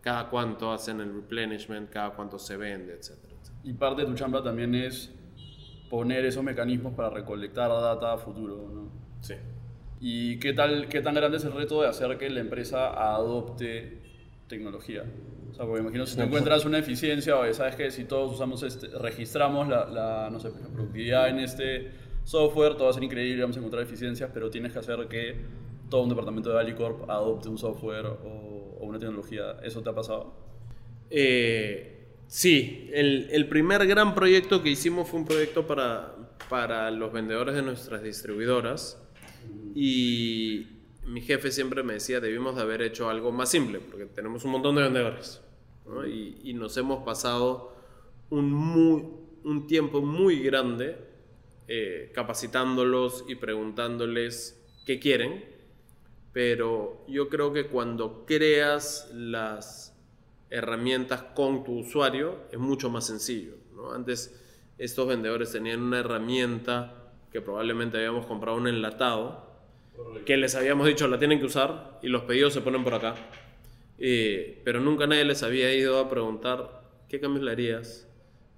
[0.00, 3.31] cada cuánto hacen el replenishment, cada cuánto se vende, etcétera, etcétera.
[3.64, 5.14] Y parte de tu chamba también es
[5.88, 8.90] poner esos mecanismos para recolectar data a futuro, ¿no?
[9.20, 9.34] Sí.
[10.00, 14.00] ¿Y qué, tal, qué tan grande es el reto de hacer que la empresa adopte
[14.48, 15.04] tecnología?
[15.50, 18.62] O sea, porque imagino si te encuentras una eficiencia, o sabes que si todos usamos
[18.62, 21.92] este, registramos la, la, no sé, la productividad en este
[22.24, 25.36] software, todo va a ser increíble, vamos a encontrar eficiencias, pero tienes que hacer que
[25.90, 29.58] todo un departamento de Alicorp adopte un software o, o una tecnología.
[29.62, 30.32] ¿Eso te ha pasado?
[31.10, 32.01] Eh,
[32.32, 36.16] sí, el, el primer gran proyecto que hicimos fue un proyecto para,
[36.48, 38.98] para los vendedores de nuestras distribuidoras.
[39.74, 40.66] Y
[41.04, 44.52] mi jefe siempre me decía debimos de haber hecho algo más simple porque tenemos un
[44.52, 45.40] montón de vendedores
[46.06, 47.74] y, y nos hemos pasado
[48.30, 49.04] un, muy,
[49.44, 50.96] un tiempo muy grande
[51.68, 55.44] eh, capacitándolos y preguntándoles qué quieren.
[56.32, 59.91] Pero yo creo que cuando creas las
[60.52, 63.54] herramientas con tu usuario es mucho más sencillo.
[63.74, 63.92] ¿no?
[63.92, 64.38] Antes
[64.76, 69.50] estos vendedores tenían una herramienta que probablemente habíamos comprado un enlatado,
[70.26, 73.14] que les habíamos dicho la tienen que usar y los pedidos se ponen por acá.
[73.98, 78.06] Eh, pero nunca nadie les había ido a preguntar qué cambios le harías,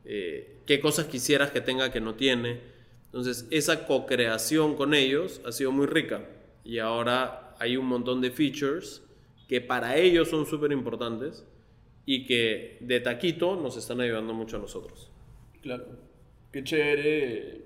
[0.05, 2.61] eh, qué cosas quisieras que tenga que no tiene.
[3.07, 6.29] Entonces esa co-creación con ellos ha sido muy rica
[6.65, 9.03] y ahora hay un montón de features
[9.47, 11.45] que para ellos son súper importantes
[12.07, 15.11] y que de taquito nos están ayudando mucho a nosotros.
[15.63, 15.87] Claro.
[16.53, 17.63] Qué chévere,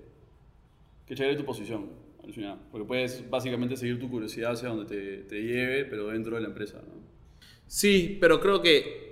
[1.07, 1.91] qué chévere tu posición,
[2.25, 2.59] al final.
[2.71, 6.49] Porque puedes básicamente seguir tu curiosidad hacia donde te, te lleve, pero dentro de la
[6.49, 6.99] empresa, ¿no?
[7.67, 9.09] Sí, pero creo que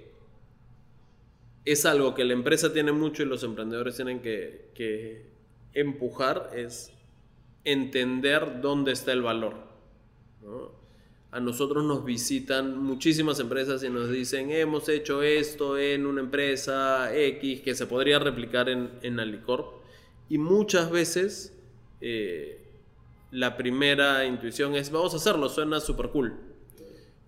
[1.66, 5.26] es algo que la empresa tiene mucho y los emprendedores tienen que, que
[5.74, 6.92] empujar, es
[7.64, 9.56] entender dónde está el valor.
[10.42, 10.85] ¿no?
[11.36, 17.14] A nosotros nos visitan muchísimas empresas y nos dicen, hemos hecho esto en una empresa
[17.14, 19.82] X que se podría replicar en, en Alicorp.
[20.30, 21.54] Y muchas veces
[22.00, 22.64] eh,
[23.32, 26.38] la primera intuición es, vamos a hacerlo, suena súper cool.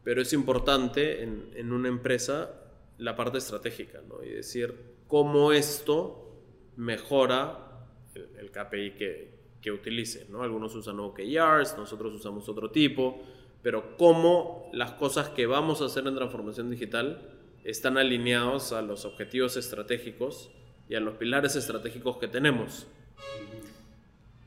[0.05, 2.51] Pero es importante en, en una empresa
[2.97, 4.25] la parte estratégica, ¿no?
[4.25, 4.75] Y decir
[5.07, 6.35] cómo esto
[6.77, 10.43] mejora el, el KPI que, que utilice, ¿no?
[10.43, 13.23] Algunos usan OKRs, nosotros usamos otro tipo,
[13.63, 17.21] pero cómo las cosas que vamos a hacer en transformación digital
[17.65, 20.51] están alineados a los objetivos estratégicos
[20.89, 22.87] y a los pilares estratégicos que tenemos.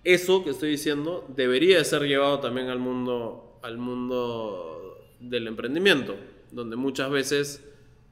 [0.03, 6.15] Eso que estoy diciendo debería de ser llevado también al mundo, al mundo del emprendimiento,
[6.51, 7.63] donde muchas veces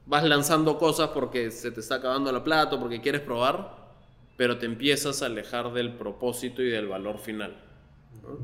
[0.06, 3.80] vas lanzando cosas porque se te está acabando la plata, o porque quieres probar,
[4.36, 7.56] pero te empiezas a alejar del propósito y del valor final.
[8.22, 8.38] ¿no?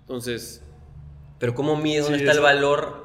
[0.00, 0.62] Entonces,
[1.38, 3.04] Pero ¿cómo mides dónde Sí, está el valor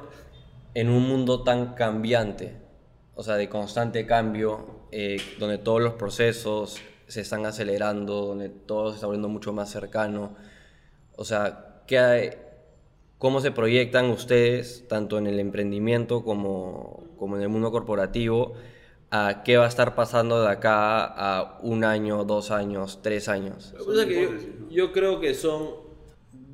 [0.74, 2.56] en un mundo tan cambiante?
[3.14, 8.90] O sea, de constante cambio, eh, donde todos los procesos se están acelerando, donde todo
[8.90, 10.36] se está volviendo mucho más cercano.
[11.16, 12.30] O sea, ¿qué hay-
[13.18, 18.54] ¿cómo se proyectan ustedes, tanto en el emprendimiento como, como en el mundo corporativo,
[19.10, 23.74] a qué va a estar pasando de acá a un año, dos años, tres años?
[24.70, 25.89] Yo creo que son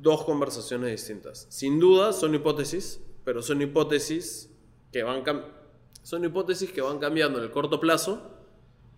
[0.01, 1.47] dos conversaciones distintas.
[1.49, 4.49] Sin duda son hipótesis, pero son hipótesis
[4.91, 5.45] que van cam-
[6.03, 8.31] son hipótesis que van cambiando en el corto plazo,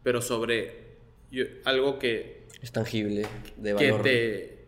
[0.03, 0.97] pero sobre
[1.31, 3.25] yo- algo que, Es tangible,
[3.57, 4.03] de que valor.
[4.03, 4.67] te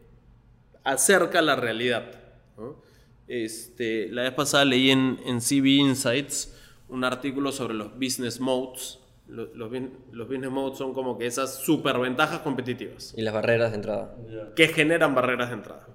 [0.84, 2.12] acerca a la realidad.
[2.58, 2.82] ¿no?
[3.28, 6.58] Este, la vez pasada leí en, en CB Insights
[6.90, 9.00] un artículo sobre los business modes.
[9.28, 9.72] Los, los,
[10.12, 14.16] los business modes son como que esas superventajas competitivas Y las barreras de entrada.
[14.58, 15.88] que generan barreras de entrada.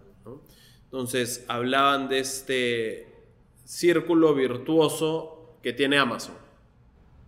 [0.96, 3.06] Entonces, hablaban de este
[3.66, 6.34] círculo virtuoso que tiene Amazon.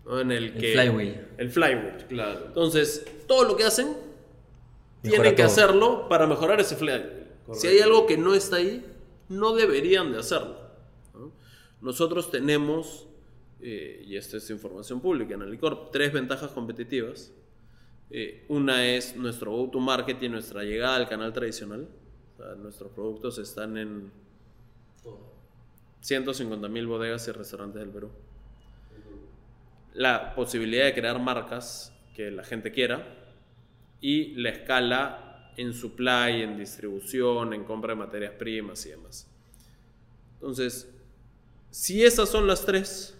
[0.06, 0.20] ¿no?
[0.20, 1.28] En el, El que, flywheel.
[1.36, 2.06] El flywheel.
[2.08, 2.46] Claro.
[2.46, 4.02] Entonces, todo lo que hacen, Mejora
[5.02, 5.46] tienen que todo.
[5.52, 7.26] hacerlo para mejorar ese flywheel.
[7.52, 8.86] Si hay algo que no está ahí,
[9.28, 10.56] no deberían de hacerlo.
[11.12, 11.30] ¿no?
[11.82, 13.06] Nosotros tenemos,
[13.60, 17.34] eh, y esta es información pública en Alicorp, tres ventajas competitivas.
[18.08, 21.86] Eh, una es nuestro go-to-market y nuestra llegada al canal tradicional.
[22.58, 24.12] Nuestros productos están en
[26.02, 28.10] 150.000 bodegas y restaurantes del Perú.
[29.94, 33.06] La posibilidad de crear marcas que la gente quiera
[34.00, 39.26] y la escala en supply, en distribución, en compra de materias primas y demás.
[40.34, 40.88] Entonces,
[41.70, 43.18] si esas son las tres,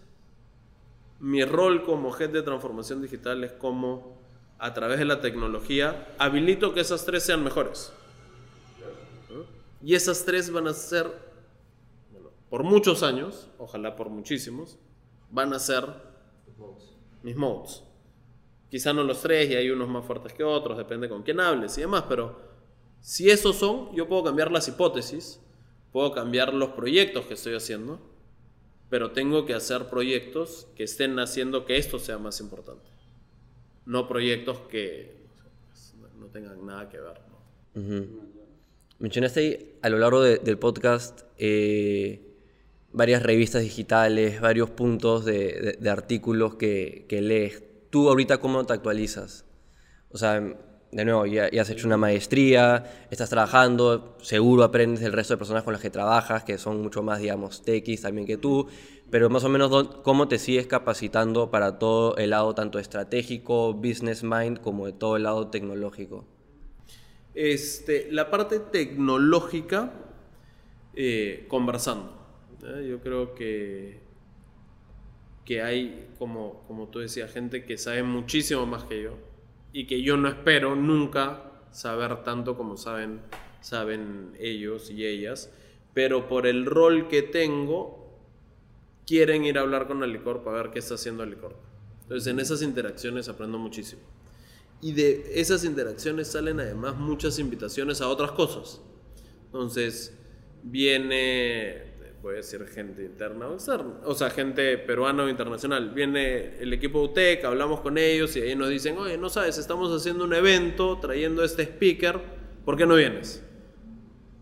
[1.19, 4.17] mi rol como head de transformación digital es como
[4.61, 7.93] a través de la tecnología habilito que esas tres sean mejores.
[9.83, 11.07] Y esas tres van a ser,
[12.51, 14.79] por muchos años, ojalá por muchísimos,
[15.31, 15.85] van a ser
[17.23, 17.83] mis modes.
[18.71, 21.79] Quizá no los tres y hay unos más fuertes que otros, depende con quién hables
[21.79, 22.39] y demás, pero
[23.01, 25.41] si esos son, yo puedo cambiar las hipótesis,
[25.93, 28.01] puedo cambiar los proyectos que estoy haciendo,
[28.91, 32.91] pero tengo que hacer proyectos que estén haciendo que esto sea más importante.
[33.87, 35.17] No proyectos que
[36.19, 37.21] no tengan nada que ver.
[37.75, 38.39] ¿no?
[38.99, 42.35] Mencionaste a lo largo de- del podcast eh,
[42.93, 47.63] varias revistas digitales, varios puntos de, de- de artículos que, que lees.
[47.91, 49.45] ¿Tú ahorita cómo te actualizas?
[50.11, 50.41] O sea,
[50.91, 55.39] de nuevo, ya, ya has hecho una maestría, estás trabajando, seguro aprendes del resto de
[55.39, 58.67] personas con las que trabajas, que son mucho más, digamos, techis también que tú,
[59.11, 63.75] pero más o menos, ¿dó- ¿cómo te sigues capacitando para todo el lado tanto estratégico,
[63.75, 66.25] business mind, como de todo el lado tecnológico?
[67.41, 69.93] Este, la parte tecnológica,
[70.97, 72.13] eh, conversando.
[72.85, 74.01] Yo creo que,
[75.45, 79.13] que hay, como, como tú decías, gente que sabe muchísimo más que yo
[79.73, 83.21] y que yo no espero nunca saber tanto como saben,
[83.61, 85.53] saben ellos y ellas,
[85.95, 88.19] pero por el rol que tengo,
[89.07, 91.55] quieren ir a hablar con Alicorp a ver qué está haciendo Alicorp.
[92.03, 94.03] Entonces en esas interacciones aprendo muchísimo.
[94.81, 98.81] Y de esas interacciones salen además muchas invitaciones a otras cosas.
[99.47, 100.17] Entonces,
[100.63, 101.83] viene,
[102.23, 105.91] voy a decir gente interna o externa, o sea, gente peruana o internacional.
[105.91, 109.91] Viene el equipo UTEC, hablamos con ellos y ahí nos dicen, oye, no sabes, estamos
[109.91, 112.21] haciendo un evento trayendo este speaker,
[112.65, 113.43] ¿por qué no vienes?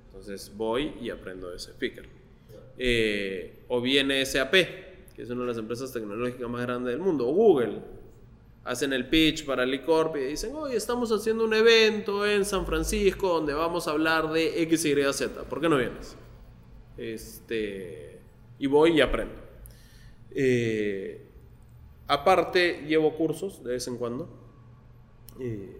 [0.09, 2.07] Entonces voy y aprendo de ese speaker.
[2.78, 4.53] Eh, o viene SAP,
[5.14, 7.80] que es una de las empresas tecnológicas más grandes del mundo, o Google,
[8.67, 13.29] hacen el pitch para Licorp y dicen, oye, estamos haciendo un evento en San Francisco
[13.29, 15.45] donde vamos a hablar de X, Y, Z.
[15.45, 16.17] ¿Por qué no vienes?
[16.97, 18.21] Este,
[18.59, 19.35] y voy y aprendo.
[20.33, 21.27] Eh,
[22.09, 24.29] aparte, llevo cursos de vez en cuando
[25.41, 25.79] eh,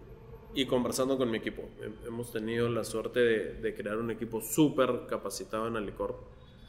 [0.55, 1.63] y conversando con mi equipo.
[1.83, 6.17] Hem- Hemos tenido la suerte de, crear un equipo súper capacitado en Alicorp,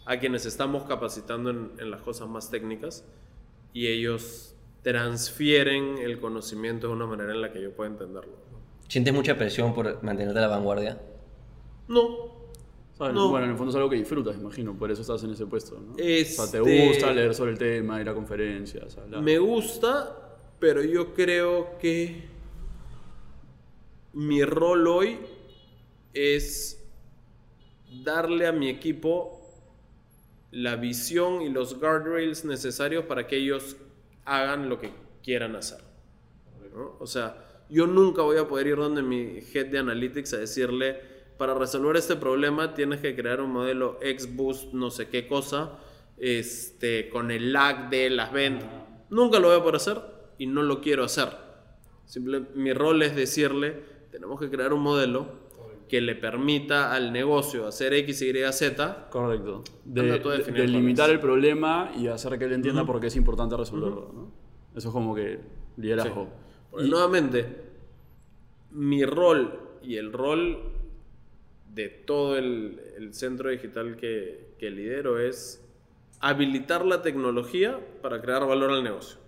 [0.05, 3.05] a quienes estamos capacitando en las cosas más técnicas
[3.73, 8.33] y ellos transfieren el conocimiento de una manera en la que yo pueda entenderlo.
[8.87, 11.01] ¿Sientes mucha presión por mantenerte a la vanguardia?
[11.87, 12.35] No,
[12.97, 13.13] ¿Sabes?
[13.13, 13.29] No.
[13.29, 15.79] Bueno, en el fondo es algo que disfrutas, imagino, por eso estás en ese puesto,
[15.79, 15.93] ¿no?
[15.93, 19.21] O sea, Este- te gusta leer sobre el tema, ir a conferencias, hablar.
[19.21, 22.23] Me gusta, pero yo creo que
[24.13, 25.19] mi rol hoy
[26.13, 26.83] es
[28.03, 29.41] darle a mi equipo
[30.51, 33.77] la visión y los guardrails necesarios para que ellos
[34.27, 34.91] hagan lo que
[35.23, 35.79] quieran hacer.
[36.99, 41.01] O sea, yo nunca voy a poder ir donde mi head de analytics a decirle,
[41.37, 45.79] para resolver este problema tienes que crear un modelo XBoost, no sé qué cosa,
[46.17, 48.69] este, con el lag de las ventas.
[49.09, 50.01] Nunca lo voy a poder hacer
[50.37, 51.29] y no lo quiero hacer.
[52.05, 55.46] Simple, mi rol es decirle, tenemos que crear un modelo
[55.89, 59.09] que le permita al negocio hacer X, Y, Z.
[59.09, 59.63] Correcto.
[59.85, 64.11] De, limitar el problema y hacer que él entienda por qué es importante resolverlo.
[64.13, 64.31] ¿no?
[64.75, 65.39] Eso es como que
[65.77, 66.27] liderazgo.
[66.69, 67.45] Porque nuevamente,
[68.71, 70.73] mi rol y el rol
[71.73, 75.63] de todo el, el centro digital que, que lidero es
[76.19, 79.19] habilitar la tecnología para crear valor al negocio.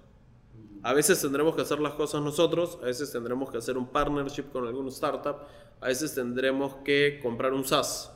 [0.82, 4.46] A veces tendremos que hacer las cosas nosotros, a veces tendremos que hacer un partnership
[4.52, 5.46] con algún startup,
[5.82, 8.12] a veces tendremos que comprar un SaaS.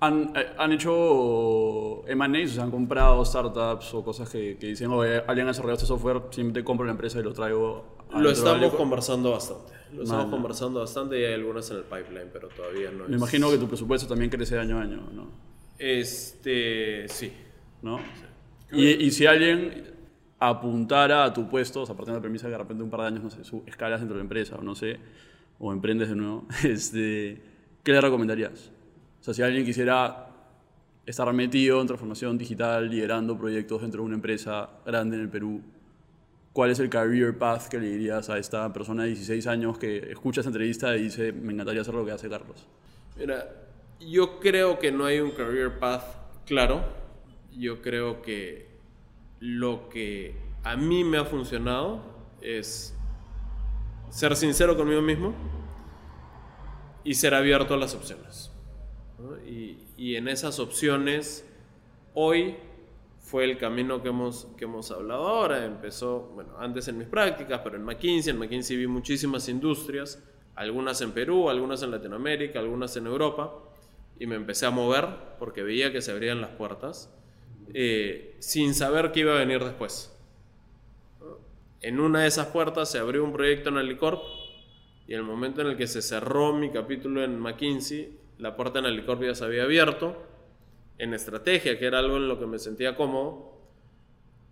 [0.00, 5.46] ¿Han, eh, han hecho M&As, han comprado startups o cosas que, que dicen, oye, alguien
[5.46, 7.96] ha desarrollado este software, simplemente compro la empresa y lo traigo.
[8.12, 9.72] Lo estamos conversando bastante.
[9.92, 13.16] Lo estamos conversando bastante y hay algunas en el pipeline, pero todavía no Me es-
[13.16, 15.26] imagino que tu presupuesto también crece año a año, ¿no?
[15.78, 17.32] Este, sí.
[17.82, 17.98] ¿No?
[18.70, 19.94] Y, y si alguien
[20.38, 23.00] apuntara a tu puesto, o sea, partiendo de la premisa que de repente un par
[23.00, 24.98] de años, no sé, escalas dentro de la empresa o no sé,
[25.58, 27.40] o emprendes de nuevo, este,
[27.82, 28.70] ¿qué le recomendarías?
[29.20, 30.28] O sea, si alguien quisiera
[31.04, 35.62] estar metido en transformación digital, liderando proyectos dentro de una empresa grande en el Perú,
[36.52, 40.10] ¿cuál es el career path que le dirías a esta persona de 16 años que
[40.10, 42.66] escucha esta entrevista y dice, me encantaría hacer lo que hace Carlos?
[43.16, 43.48] Mira,
[44.00, 46.04] yo creo que no hay un career path
[46.46, 46.84] claro.
[47.56, 48.68] Yo creo que
[49.40, 52.02] lo que a mí me ha funcionado
[52.40, 52.97] es
[54.10, 55.34] ser sincero conmigo mismo
[57.04, 58.50] y ser abierto a las opciones.
[59.96, 61.44] y en esas opciones,
[62.14, 62.56] hoy
[63.28, 65.66] fue el camino que hemos, que hemos hablado ahora.
[65.66, 68.32] Empezó, bueno, antes en mis prácticas, pero en McKinsey.
[68.32, 70.22] En McKinsey vi muchísimas industrias,
[70.54, 73.52] algunas en Perú, algunas en Latinoamérica, algunas en Europa.
[74.18, 75.06] Y me empecé a mover
[75.38, 77.14] porque veía que se abrían las puertas
[77.74, 80.17] eh, sin saber qué iba a venir después.
[81.80, 84.22] En una de esas puertas se abrió un proyecto en Alicorp
[85.06, 88.80] y en el momento en el que se cerró mi capítulo en McKinsey, la puerta
[88.80, 90.16] en Alicorp ya se había abierto
[90.98, 93.58] en estrategia, que era algo en lo que me sentía cómodo,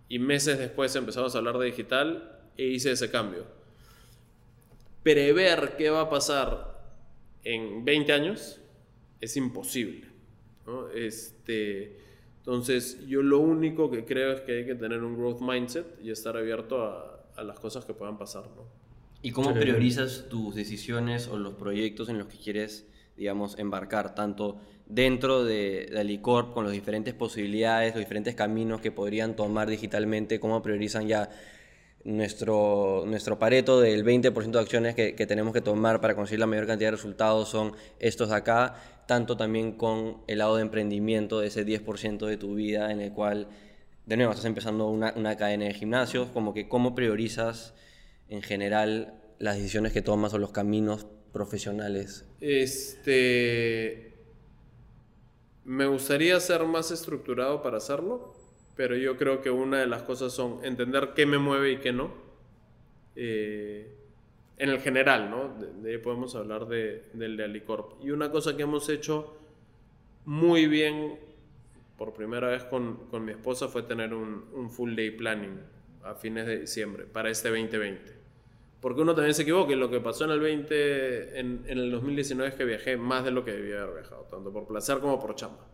[0.09, 3.45] y meses después empezamos a hablar de digital e hice ese cambio.
[5.03, 6.81] Prever qué va a pasar
[7.43, 8.61] en 20 años
[9.19, 10.07] es imposible.
[10.65, 10.89] ¿no?
[10.89, 11.97] Este,
[12.39, 16.11] entonces, yo lo único que creo es que hay que tener un growth mindset y
[16.11, 18.43] estar abierto a, a las cosas que puedan pasar.
[18.55, 18.63] ¿no?
[19.21, 19.59] ¿Y cómo Sí.
[19.59, 22.85] priorizas tus decisiones o los proyectos en los que quieres,
[23.15, 24.15] digamos, embarcar?
[24.15, 29.69] Tanto dentro de, de Alicorp, con las diferentes posibilidades, los diferentes caminos que podrían tomar
[29.69, 31.29] digitalmente, cómo priorizan ya
[32.03, 36.47] nuestro, nuestro pareto del 20% de acciones que, que tenemos que tomar para conseguir la
[36.47, 38.75] mayor cantidad de resultados son estos de acá,
[39.07, 43.11] tanto también con el lado de emprendimiento, de ese 10% de tu vida en el
[43.11, 43.47] cual,
[44.07, 47.75] de nuevo, estás empezando una, una cadena de gimnasios, como que cómo priorizas
[48.29, 52.25] en general las decisiones que tomas o los caminos profesionales.
[52.39, 54.13] Este.
[55.65, 58.33] Me gustaría ser más estructurado para hacerlo,
[58.77, 61.91] pero yo creo que una de las cosas son entender qué me mueve y qué
[61.91, 62.13] no.
[63.17, 63.93] Eh,
[64.57, 65.53] en el general, ¿no?
[65.59, 68.01] De, de podemos hablar de, del de Alicorp.
[68.01, 69.35] Y una cosa que hemos hecho
[70.23, 71.26] muy bien
[71.97, 75.59] por primera vez con, con mi esposa fue tener un, un full day planning
[76.03, 78.15] a fines de diciembre para este 2020.
[78.79, 81.91] Porque uno también se equivoca y lo que pasó en el 20, en, en el
[81.91, 85.19] 2019 es que viajé más de lo que debía haber viajado, tanto por placer como
[85.19, 85.65] por chamba.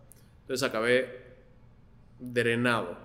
[0.42, 1.22] Entonces acabé
[2.20, 2.98] drenado.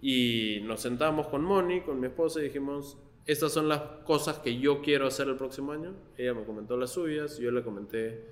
[0.00, 4.58] Y nos sentamos con Moni, con mi esposa, y dijimos, estas son las cosas que
[4.58, 5.94] yo quiero hacer el próximo año.
[6.16, 8.24] Ella me comentó las suyas, yo le comenté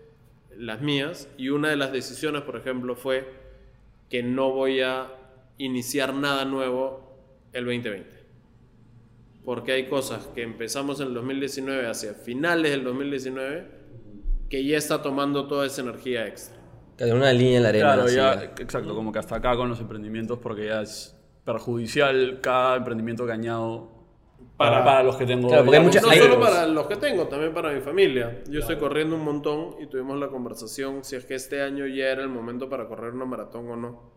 [0.56, 1.28] las mías.
[1.36, 3.47] Y una de las decisiones, por ejemplo, fue
[4.08, 5.08] que no voy a
[5.58, 7.16] iniciar nada nuevo
[7.52, 8.18] el 2020
[9.48, 13.66] porque hay cosas que empezamos en el 2019 hacia finales del 2019
[14.50, 16.58] que ya está tomando toda esa energía extra.
[17.00, 17.94] Una línea en la arena.
[17.94, 18.52] Claro, ya.
[18.58, 23.32] exacto, como que hasta acá con los emprendimientos, porque ya es perjudicial cada emprendimiento que
[23.32, 23.97] añado
[24.58, 25.48] para, Para- para los que tengo.
[25.48, 28.42] Claro, porque hay No hay- solo para los que tengo, también para mi familia.
[28.50, 32.06] Yo estoy corriendo un montón y tuvimos la conversación si es que este año ya
[32.08, 34.12] era el momento para correr una maratón o no.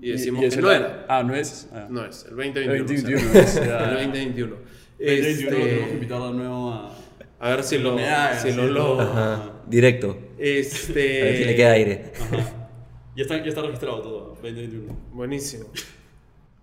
[0.00, 1.06] Y decimos y que no la- era.
[1.08, 1.68] Ah, no es.
[1.72, 1.86] Ah.
[1.88, 2.72] No es, el 2021.
[2.74, 4.56] El 2021, o sea, el 2021.
[4.56, 4.56] 2021
[4.98, 6.94] Este, tenemos que invitar de nuevo a.
[7.40, 9.00] a ver si lo, Ah, si lo logro.
[9.02, 10.16] Ajá, directo.
[10.38, 12.12] Este, A ver si le queda aire.
[12.20, 12.68] Ajá.
[13.16, 14.96] Ya está, ya está registrado todo, 2021.
[15.12, 15.66] Buenísimo.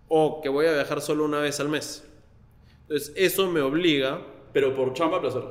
[0.08, 2.06] O que voy a viajar solo una vez al mes.
[2.90, 4.20] Entonces, eso me obliga
[4.52, 5.44] Pero por chamba, placer.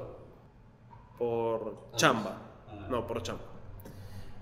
[1.17, 2.43] por chamba.
[2.91, 3.43] No, por chamba.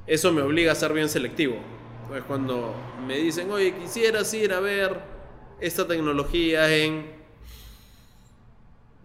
[0.07, 1.57] Eso me obliga a ser bien selectivo.
[2.03, 2.75] Entonces, cuando
[3.07, 4.99] me dicen, oye, quisieras ir a ver
[5.61, 7.05] esta tecnología en.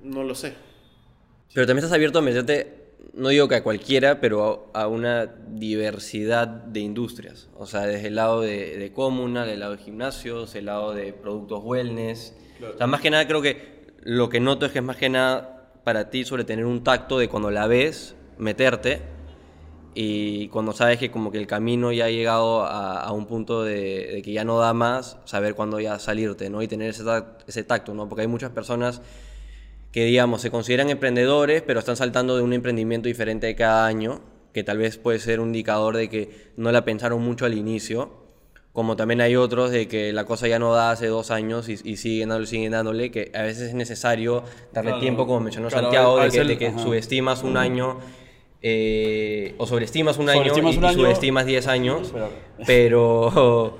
[0.03, 0.53] No lo sé.
[1.53, 2.81] Pero también estás abierto a meterte
[3.13, 7.49] no digo que a cualquiera, pero a, a una diversidad de industrias.
[7.57, 11.11] O sea, desde el lado de, de comuna, del lado de gimnasios, el lado de
[11.11, 12.33] productos wellness.
[12.73, 15.09] O sea, más que nada creo que lo que noto es que es más que
[15.09, 19.01] nada para ti sobre tener un tacto de cuando la ves, meterte
[19.93, 24.21] y cuando sabes que como que el camino ya ha llegado a, un punto de,
[24.23, 26.61] que ya no da más, saber cuándo ya salirte, ¿no?
[26.61, 28.07] Y tener ese, tac- ese tacto, ¿no?
[28.07, 29.01] Porque hay muchas personas
[29.91, 34.21] que, digamos, se consideran emprendedores, pero están saltando de un emprendimiento diferente cada año,
[34.53, 38.20] que tal vez puede ser un indicador de que no la pensaron mucho al inicio,
[38.73, 41.73] como también hay otros de que la cosa ya no da hace dos años y,
[41.83, 45.01] y siguen dándole, siguen dándole, que a veces es necesario darle Claro.
[45.01, 47.99] tiempo, como mencionó Claro, Santiago, de que, veces- de que subestimas un año
[48.61, 52.13] eh, o sobreestimas un año Sobreestimas y, un y subestimas 10 años,
[52.65, 53.77] Pero-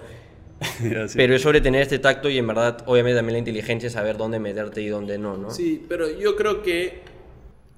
[1.16, 4.18] pero es sobre tener este tacto y en verdad, obviamente también la inteligencia es saber
[4.18, 5.50] dónde meterte y dónde no, ¿no?
[5.52, 7.02] Sí, pero yo creo que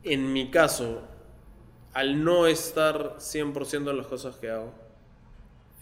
[0.03, 1.01] en mi caso,
[1.93, 4.73] al no estar 100% en las cosas que hago,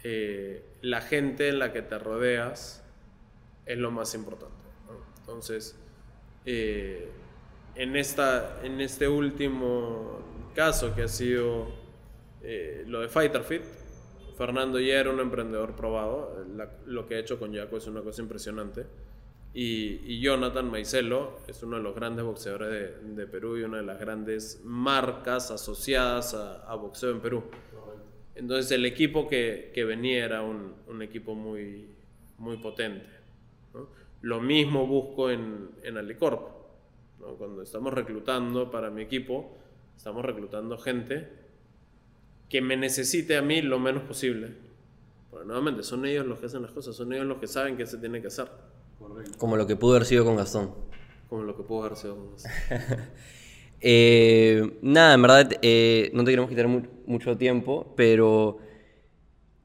[0.03, 2.83] eh, la gente en la que te rodeas
[3.65, 4.55] es lo más importante.
[5.19, 5.75] Entonces,
[6.45, 7.09] eh,
[7.75, 10.19] en, esta, en este último
[10.55, 11.67] caso que ha sido
[12.41, 13.61] eh, lo de Fighter Fit,
[14.37, 16.45] Fernando ya era un emprendedor probado.
[16.55, 18.85] La- lo que ha hecho con Jaco es una cosa impresionante.
[19.53, 23.83] Y, Jonathan Maicelo es uno de los grandes boxeadores de, de Perú y una de
[23.83, 27.43] las grandes marcas asociadas a boxeo en Perú.
[28.35, 31.87] Entonces el equipo que, que venía era un, un equipo muy,
[32.37, 33.05] muy potente.
[33.73, 33.89] ¿no?
[34.21, 36.49] Lo mismo busco en, en Alicorp.
[37.19, 37.35] ¿no?
[37.35, 39.57] Cuando estamos reclutando para mi equipo,
[39.95, 41.27] estamos reclutando gente
[42.49, 44.49] que me necesite a mí lo menos posible.
[45.29, 47.85] Porque nuevamente son ellos los que hacen las cosas, son ellos los que saben qué
[47.85, 48.49] se tiene que hacer.
[49.37, 50.73] Como lo que pudo haber sido con Gastón.
[51.29, 52.49] Como lo que puedo haber sido con eso.
[53.81, 58.59] Eh, nada, en verdad eh, no te queremos quitar mu- mucho tiempo, pero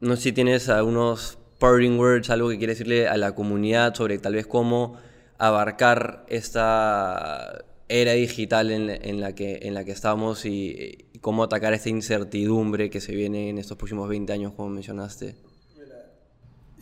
[0.01, 4.19] no sé si tienes algunos parting words, algo que quieres decirle a la comunidad sobre
[4.19, 4.99] tal vez cómo
[5.39, 11.89] abarcar esta era digital en, la, que, en la que estamos y, cómo atacar esta
[11.89, 15.35] incertidumbre que se viene en estos próximos 20 años, como mencionaste.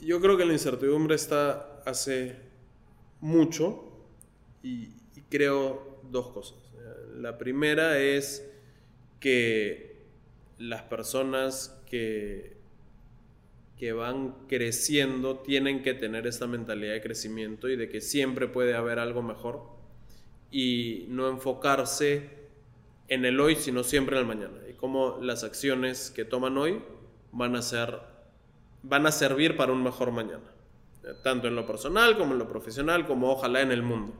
[0.00, 2.36] Yo creo que la incertidumbre está hace
[3.20, 3.84] mucho
[4.62, 4.88] y
[5.30, 6.63] creo dos cosas.
[7.14, 8.50] La primera es
[9.20, 10.04] que
[10.58, 12.56] las personas que,
[13.78, 18.74] que van creciendo tienen que tener esta mentalidad de crecimiento y de que siempre puede
[18.74, 19.62] haber algo mejor
[20.50, 22.30] y no enfocarse
[23.08, 24.58] en el hoy, sino siempre en el mañana.
[24.68, 26.82] Y cómo las acciones que toman hoy
[27.32, 27.98] van a ser
[28.82, 30.44] van a servir para un mejor mañana,
[31.22, 34.12] tanto en lo personal como en lo profesional, como ojalá en el mundo.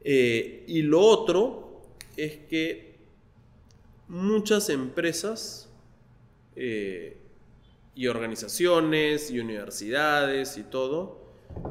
[0.00, 1.71] Eh, y lo otro
[2.16, 2.96] es que
[4.08, 5.68] muchas empresas
[6.56, 7.16] eh,
[7.94, 11.20] y organizaciones y universidades y todo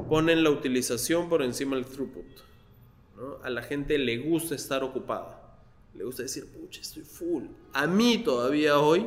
[0.08, 2.24] ponen la utilización por encima del throughput.
[3.16, 3.38] ¿no?
[3.42, 5.38] A la gente le gusta estar ocupada.
[5.94, 7.44] Le gusta decir, pucha, estoy full.
[7.74, 9.06] A mí todavía hoy,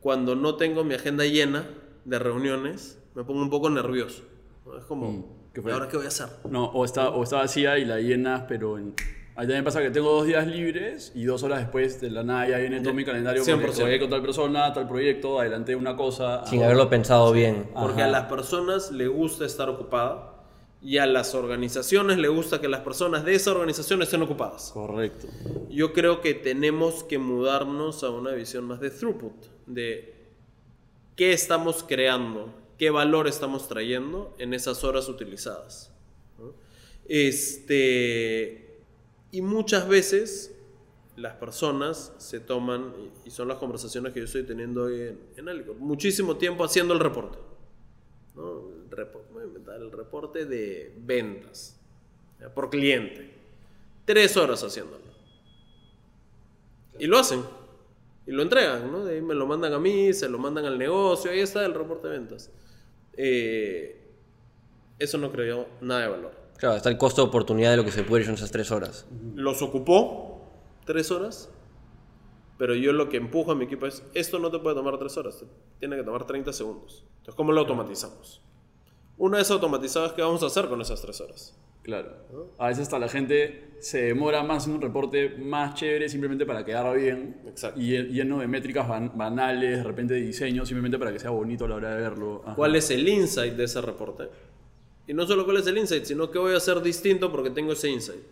[0.00, 1.68] cuando no tengo mi agenda llena
[2.04, 4.22] de reuniones, me pongo un poco nervioso.
[4.66, 4.76] ¿no?
[4.76, 5.24] Es como, Mm,
[5.54, 5.72] ¿qué ¿y fue?
[5.72, 6.28] ahora qué voy a hacer?
[6.50, 8.94] No, o está, o está vacía y la llenas, pero en...
[9.38, 12.24] A mí también pasa que tengo dos días libres y dos horas después de la
[12.24, 13.72] nada ya viene todo mi calendario porque 100%.
[13.72, 16.44] trabajé con tal persona, tal proyecto, adelanté una cosa.
[16.44, 17.70] Sin haberlo pensado bien.
[17.72, 18.06] Porque Ajá.
[18.06, 20.42] a las personas le gusta estar ocupada
[20.82, 24.72] y a las organizaciones le gusta que las personas de esa organización estén ocupadas.
[24.74, 25.28] Correcto.
[25.70, 30.16] Yo creo que tenemos que mudarnos a una visión más de throughput, de
[31.14, 35.92] qué estamos creando, qué valor estamos trayendo en esas horas utilizadas.
[37.06, 38.67] Este,
[39.30, 40.54] y muchas veces
[41.16, 42.92] las personas se toman,
[43.24, 45.00] y son las conversaciones que yo estoy teniendo hoy
[45.36, 47.38] en, en muchísimo tiempo haciendo el reporte.
[48.36, 48.70] ¿no?
[48.70, 51.76] El, repo- voy a inventar el reporte de ventas
[52.54, 53.34] por cliente.
[54.04, 55.02] Tres horas haciéndolo.
[56.98, 57.42] Y lo hacen.
[58.26, 59.04] Y lo entregan, ¿no?
[59.04, 61.74] De ahí me lo mandan a mí, se lo mandan al negocio, ahí está el
[61.74, 62.50] reporte de ventas.
[63.14, 64.00] Eh,
[64.98, 66.32] eso no creo nada de valor.
[66.58, 68.70] Claro, está el costo de oportunidad de lo que se puede ir en esas tres
[68.70, 69.06] horas.
[69.34, 70.42] Los ocupó
[70.84, 71.50] tres horas,
[72.58, 75.16] pero yo lo que empujo a mi equipo es, esto no te puede tomar tres
[75.16, 75.46] horas, te
[75.78, 77.04] tiene que tomar 30 segundos.
[77.18, 78.42] Entonces, ¿cómo lo automatizamos?
[79.16, 81.56] Una vez automatizado, ¿qué vamos a hacer con esas tres horas?
[81.82, 82.10] Claro.
[82.58, 86.64] A veces hasta la gente se demora más en un reporte más chévere simplemente para
[86.64, 87.40] quedar bien.
[87.46, 87.80] Exacto.
[87.80, 91.30] Y lle- lleno de métricas ban- banales, de repente de diseño, simplemente para que sea
[91.30, 92.42] bonito a la hora de verlo.
[92.44, 92.56] Ajá.
[92.56, 94.24] ¿Cuál es el insight de ese reporte?
[95.08, 97.72] Y no solo cuál es el insight, sino qué voy a hacer distinto porque tengo
[97.72, 98.22] ese insight.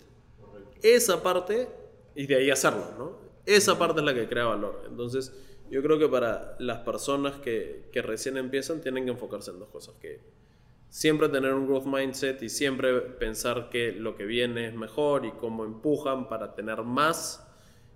[0.82, 1.68] Esa parte,
[2.14, 3.18] y de ahí hacerlo, ¿no?
[3.46, 4.84] Esa parte es la que crea valor.
[4.86, 5.32] Entonces,
[5.70, 9.70] yo creo que para las personas que, que recién empiezan tienen que enfocarse en dos
[9.70, 9.94] cosas.
[10.00, 10.20] Que
[10.90, 15.32] siempre tener un growth mindset y siempre pensar que lo que viene es mejor y
[15.32, 17.42] cómo empujan para tener más.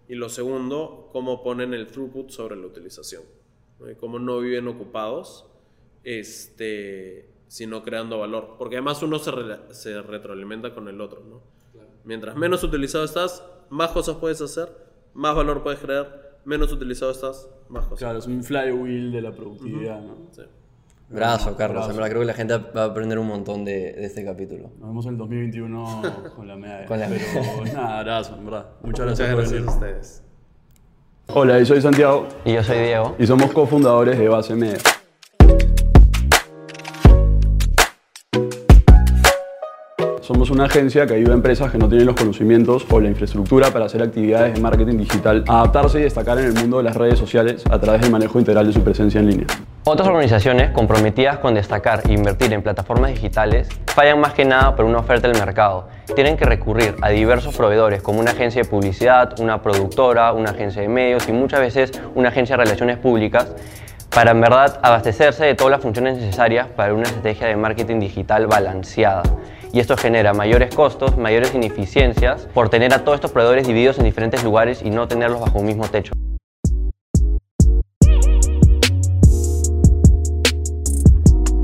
[0.09, 3.25] Y lo segundo, cómo ponen el throughput sobre la utilización.
[3.79, 3.91] ¿no?
[3.91, 5.47] Y cómo no viven ocupados,
[6.03, 8.55] este, sino creando valor.
[8.59, 11.21] Porque además uno se, re- se retroalimenta con el otro.
[11.29, 11.41] ¿no?
[12.05, 14.69] Mientras menos utilizado estás, más cosas puedes hacer,
[15.15, 17.99] más valor puedes crear, menos utilizado estás, más cosas.
[17.99, 20.15] Claro, es un flywheel de la productividad, ¿no?
[20.31, 20.43] Sí.
[21.09, 21.79] Brazo, Carlos.
[21.79, 21.91] brazo.
[21.91, 24.71] En verdad creo que la gente va a aprender un montón de, de este capítulo.
[24.79, 26.03] Nos vemos en el 2021
[26.37, 26.87] con la medalla.
[26.87, 28.67] Con la Pero nada, abrazo, en verdad.
[28.85, 29.69] Muchas gracias, Muchas por gracias venir.
[29.69, 30.23] a ustedes.
[31.33, 33.15] Hola, yo soy Santiago Y yo soy Diego.
[33.19, 34.79] y somos cofundadores de Base Media.
[40.31, 43.73] Somos una agencia que ayuda a empresas que no tienen los conocimientos o la infraestructura
[43.73, 47.19] para hacer actividades de marketing digital adaptarse y destacar en el mundo de las redes
[47.19, 49.47] sociales a través del manejo integral de su presencia en línea.
[49.83, 54.85] Otras organizaciones comprometidas con destacar e invertir en plataformas digitales fallan más que nada por
[54.85, 55.89] una oferta del mercado.
[56.15, 60.81] Tienen que recurrir a diversos proveedores como una agencia de publicidad, una productora, una agencia
[60.81, 63.53] de medios y muchas veces una agencia de relaciones públicas
[64.15, 68.47] para en verdad abastecerse de todas las funciones necesarias para una estrategia de marketing digital
[68.47, 69.25] balanceada.
[69.73, 74.05] Y esto genera mayores costos, mayores ineficiencias por tener a todos estos proveedores divididos en
[74.05, 76.13] diferentes lugares y no tenerlos bajo un mismo techo.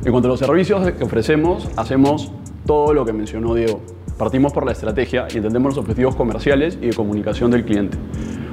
[0.04, 2.30] En cuanto a los servicios que ofrecemos, hacemos
[2.64, 3.80] todo lo que mencionó Diego.
[4.18, 7.98] Partimos por la estrategia y entendemos los objetivos comerciales y de comunicación del cliente.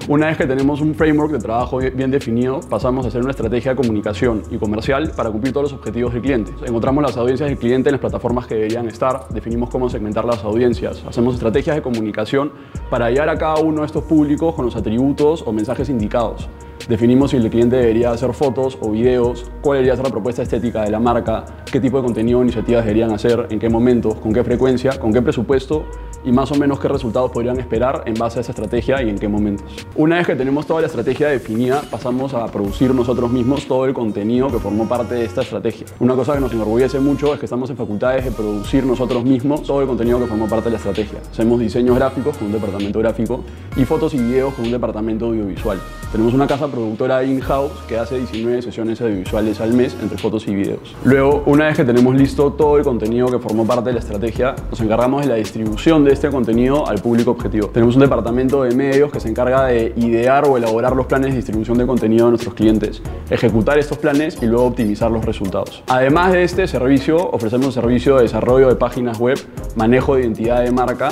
[0.09, 3.71] Una vez que tenemos un framework de trabajo bien definido, pasamos a hacer una estrategia
[3.71, 6.51] de comunicación y comercial para cumplir todos los objetivos del cliente.
[6.65, 10.43] Encontramos las audiencias del cliente en las plataformas que deberían estar, definimos cómo segmentar las
[10.43, 12.51] audiencias, hacemos estrategias de comunicación
[12.89, 16.49] para llegar a cada uno de estos públicos con los atributos o mensajes indicados.
[16.87, 20.83] Definimos si el cliente debería hacer fotos o videos, cuál debería ser la propuesta estética
[20.83, 24.33] de la marca, qué tipo de contenido o iniciativas deberían hacer, en qué momentos, con
[24.33, 25.85] qué frecuencia, con qué presupuesto
[26.25, 29.17] y más o menos qué resultados podrían esperar en base a esa estrategia y en
[29.17, 29.65] qué momentos.
[29.95, 33.93] Una vez que tenemos toda la estrategia definida, pasamos a producir nosotros mismos todo el
[33.93, 35.87] contenido que formó parte de esta estrategia.
[35.99, 39.63] Una cosa que nos enorgullece mucho es que estamos en facultades de producir nosotros mismos
[39.63, 41.19] todo el contenido que formó parte de la estrategia.
[41.31, 43.43] Hacemos diseños gráficos con un departamento gráfico
[43.77, 45.79] y fotos y videos con un departamento audiovisual.
[46.11, 50.55] Tenemos una casa productora in-house que hace 19 sesiones audiovisuales al mes entre fotos y
[50.55, 50.95] videos.
[51.03, 54.55] Luego, una vez que tenemos listo todo el contenido que formó parte de la estrategia,
[54.71, 57.67] nos encargamos de la distribución de este contenido al público objetivo.
[57.67, 61.37] Tenemos un departamento de medios que se encarga de idear o elaborar los planes de
[61.37, 65.83] distribución de contenido de nuestros clientes, ejecutar estos planes y luego optimizar los resultados.
[65.87, 69.37] Además de este servicio, ofrecemos un servicio de desarrollo de páginas web,
[69.75, 71.09] manejo de identidad de marca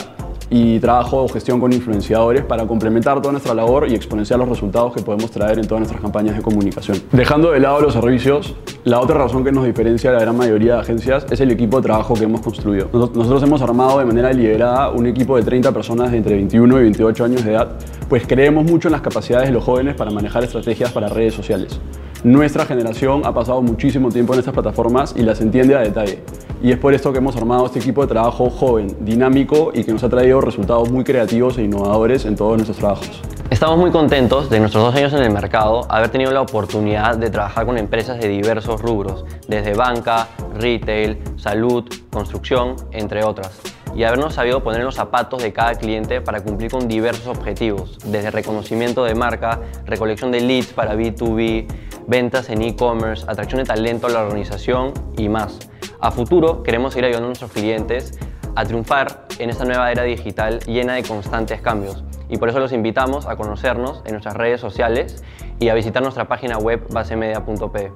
[0.52, 4.94] y trabajo o gestión con influenciadores para complementar toda nuestra labor y exponenciar los resultados
[4.94, 6.98] que podemos traer en todas nuestras campañas de comunicación.
[7.14, 10.76] Dejando de lado los servicios, la otra razón que nos diferencia de la gran mayoría
[10.76, 12.90] de agencias es el equipo de trabajo que hemos construido.
[12.92, 16.80] Nos- Nosotros hemos armado de manera deliberada un equipo de 30 personas de entre 21
[16.80, 17.70] y 28 años de edad,
[18.10, 21.80] pues creemos mucho en las capacidades de los jóvenes para manejar estrategias para redes sociales.
[22.24, 26.20] Nuestra generación ha pasado muchísimo tiempo en estas plataformas y las entiende a detalle.
[26.62, 29.92] Y es por esto que hemos armado este equipo de trabajo joven, dinámico y que
[29.92, 33.22] nos ha traído resultados muy creativos e innovadores en todos nuestros trabajos.
[33.52, 37.30] Estamos muy contentos de nuestros dos años en el mercado haber tenido la oportunidad de
[37.30, 43.60] trabajar con empresas de diversos rubros, desde banca, retail, salud, construcción, entre otras,
[43.94, 47.98] y habernos sabido poner en los zapatos de cada cliente para cumplir con diversos objetivos,
[48.06, 51.68] desde reconocimiento de marca, recolección de leads para B2B,
[52.08, 55.60] ventas en e-commerce, atracción de talento a la organización y más.
[56.00, 58.18] A futuro queremos seguir ayudando a nuestros clientes
[58.56, 62.02] a triunfar en esta nueva era digital llena de constantes cambios.
[62.32, 65.22] Y por eso los invitamos a conocernos en nuestras redes sociales
[65.60, 67.92] y a visitar nuestra página web basemedia.p.